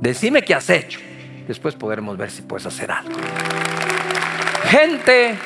Decime 0.00 0.42
qué 0.42 0.54
has 0.54 0.70
hecho. 0.70 1.00
Después 1.48 1.74
podremos 1.74 2.16
ver 2.16 2.30
si 2.30 2.42
puedes 2.42 2.64
hacer 2.64 2.92
algo. 2.92 3.18
Gente, 4.68 5.36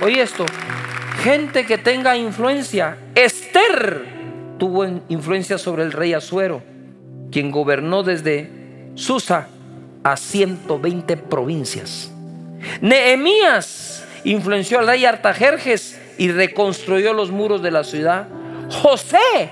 oye 0.00 0.22
esto, 0.22 0.46
gente 1.22 1.66
que 1.66 1.76
tenga 1.76 2.16
influencia. 2.16 2.96
Esther 3.14 4.06
tuvo 4.56 4.86
influencia 5.10 5.58
sobre 5.58 5.82
el 5.82 5.92
rey 5.92 6.14
Azuero, 6.14 6.62
quien 7.30 7.50
gobernó 7.50 8.02
desde 8.02 8.48
Susa 8.94 9.46
a 10.02 10.16
120 10.16 11.18
provincias. 11.18 12.10
Nehemías 12.80 14.06
influenció 14.24 14.78
al 14.78 14.86
rey 14.86 15.04
Artajerjes 15.04 15.99
y 16.20 16.30
reconstruyó 16.30 17.14
los 17.14 17.30
muros 17.30 17.62
de 17.62 17.70
la 17.70 17.82
ciudad. 17.82 18.28
José 18.82 19.48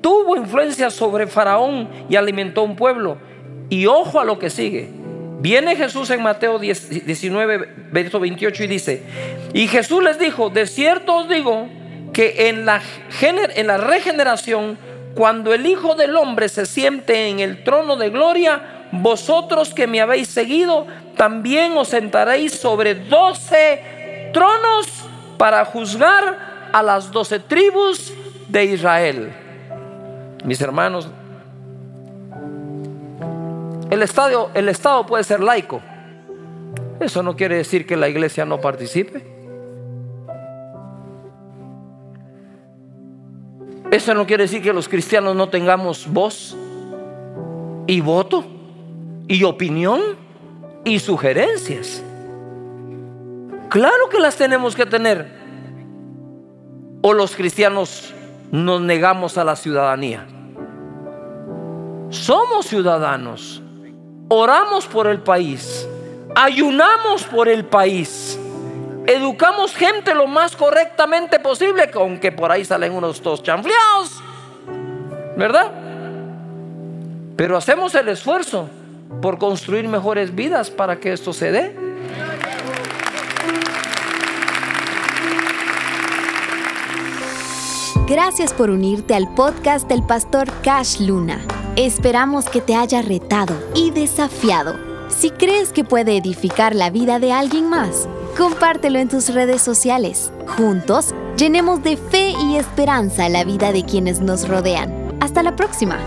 tuvo 0.00 0.34
influencia 0.36 0.90
sobre 0.90 1.28
Faraón 1.28 1.88
y 2.08 2.16
alimentó 2.16 2.64
un 2.64 2.74
pueblo. 2.74 3.18
Y 3.68 3.86
ojo 3.86 4.18
a 4.18 4.24
lo 4.24 4.36
que 4.36 4.50
sigue. 4.50 4.88
Viene 5.38 5.76
Jesús 5.76 6.10
en 6.10 6.24
Mateo 6.24 6.58
19, 6.58 7.68
verso 7.92 8.18
28 8.18 8.64
y 8.64 8.66
dice, 8.66 9.02
y 9.54 9.68
Jesús 9.68 10.02
les 10.02 10.18
dijo, 10.18 10.50
de 10.50 10.66
cierto 10.66 11.18
os 11.18 11.28
digo 11.28 11.68
que 12.12 12.48
en 12.48 12.66
la, 12.66 12.82
en 13.20 13.66
la 13.68 13.76
regeneración, 13.76 14.78
cuando 15.14 15.54
el 15.54 15.66
Hijo 15.66 15.94
del 15.94 16.16
Hombre 16.16 16.48
se 16.48 16.66
siente 16.66 17.28
en 17.28 17.38
el 17.38 17.62
trono 17.62 17.94
de 17.94 18.10
gloria, 18.10 18.88
vosotros 18.90 19.72
que 19.72 19.86
me 19.86 20.00
habéis 20.00 20.26
seguido, 20.26 20.88
también 21.16 21.76
os 21.76 21.86
sentaréis 21.86 22.54
sobre 22.54 22.96
doce 22.96 24.30
tronos 24.32 25.06
para 25.38 25.64
juzgar 25.64 26.68
a 26.72 26.82
las 26.82 27.10
doce 27.10 27.38
tribus 27.38 28.12
de 28.48 28.64
Israel. 28.64 29.32
Mis 30.44 30.60
hermanos, 30.60 31.08
el 33.90 34.02
Estado, 34.02 34.50
el 34.54 34.68
Estado 34.68 35.06
puede 35.06 35.24
ser 35.24 35.40
laico. 35.40 35.80
Eso 37.00 37.22
no 37.22 37.36
quiere 37.36 37.56
decir 37.56 37.86
que 37.86 37.96
la 37.96 38.08
iglesia 38.08 38.44
no 38.44 38.60
participe. 38.60 39.24
Eso 43.90 44.14
no 44.14 44.26
quiere 44.26 44.44
decir 44.44 44.62
que 44.62 44.72
los 44.72 44.88
cristianos 44.88 45.36
no 45.36 45.48
tengamos 45.48 46.06
voz 46.12 46.56
y 47.86 48.00
voto 48.00 48.44
y 49.28 49.44
opinión 49.44 50.00
y 50.84 50.98
sugerencias. 50.98 52.02
Claro 53.76 54.08
que 54.08 54.18
las 54.18 54.36
tenemos 54.36 54.74
que 54.74 54.86
tener. 54.86 55.26
O 57.02 57.12
los 57.12 57.36
cristianos 57.36 58.14
nos 58.50 58.80
negamos 58.80 59.36
a 59.36 59.44
la 59.44 59.54
ciudadanía. 59.54 60.26
Somos 62.08 62.68
ciudadanos. 62.68 63.62
Oramos 64.30 64.86
por 64.86 65.06
el 65.08 65.20
país. 65.20 65.86
Ayunamos 66.34 67.24
por 67.24 67.50
el 67.50 67.66
país. 67.66 68.40
Educamos 69.06 69.74
gente 69.74 70.14
lo 70.14 70.26
más 70.26 70.56
correctamente 70.56 71.38
posible, 71.38 71.90
aunque 71.96 72.32
por 72.32 72.50
ahí 72.50 72.64
salen 72.64 72.94
unos 72.94 73.22
dos 73.22 73.42
chanfleados. 73.42 74.22
¿Verdad? 75.36 75.70
Pero 77.36 77.58
hacemos 77.58 77.94
el 77.94 78.08
esfuerzo 78.08 78.70
por 79.20 79.36
construir 79.36 79.86
mejores 79.86 80.34
vidas 80.34 80.70
para 80.70 80.96
que 80.98 81.12
esto 81.12 81.34
se 81.34 81.52
dé. 81.52 81.85
Gracias 88.06 88.52
por 88.52 88.70
unirte 88.70 89.16
al 89.16 89.28
podcast 89.34 89.88
del 89.88 90.00
pastor 90.00 90.48
Cash 90.62 91.00
Luna. 91.00 91.44
Esperamos 91.74 92.48
que 92.48 92.60
te 92.60 92.76
haya 92.76 93.02
retado 93.02 93.52
y 93.74 93.90
desafiado. 93.90 94.76
Si 95.08 95.30
crees 95.30 95.72
que 95.72 95.82
puede 95.82 96.16
edificar 96.16 96.76
la 96.76 96.90
vida 96.90 97.18
de 97.18 97.32
alguien 97.32 97.68
más, 97.68 98.08
compártelo 98.38 99.00
en 99.00 99.08
tus 99.08 99.34
redes 99.34 99.60
sociales. 99.60 100.30
Juntos, 100.56 101.16
llenemos 101.36 101.82
de 101.82 101.96
fe 101.96 102.30
y 102.30 102.54
esperanza 102.54 103.28
la 103.28 103.42
vida 103.42 103.72
de 103.72 103.84
quienes 103.84 104.20
nos 104.20 104.46
rodean. 104.46 105.16
Hasta 105.20 105.42
la 105.42 105.56
próxima. 105.56 105.98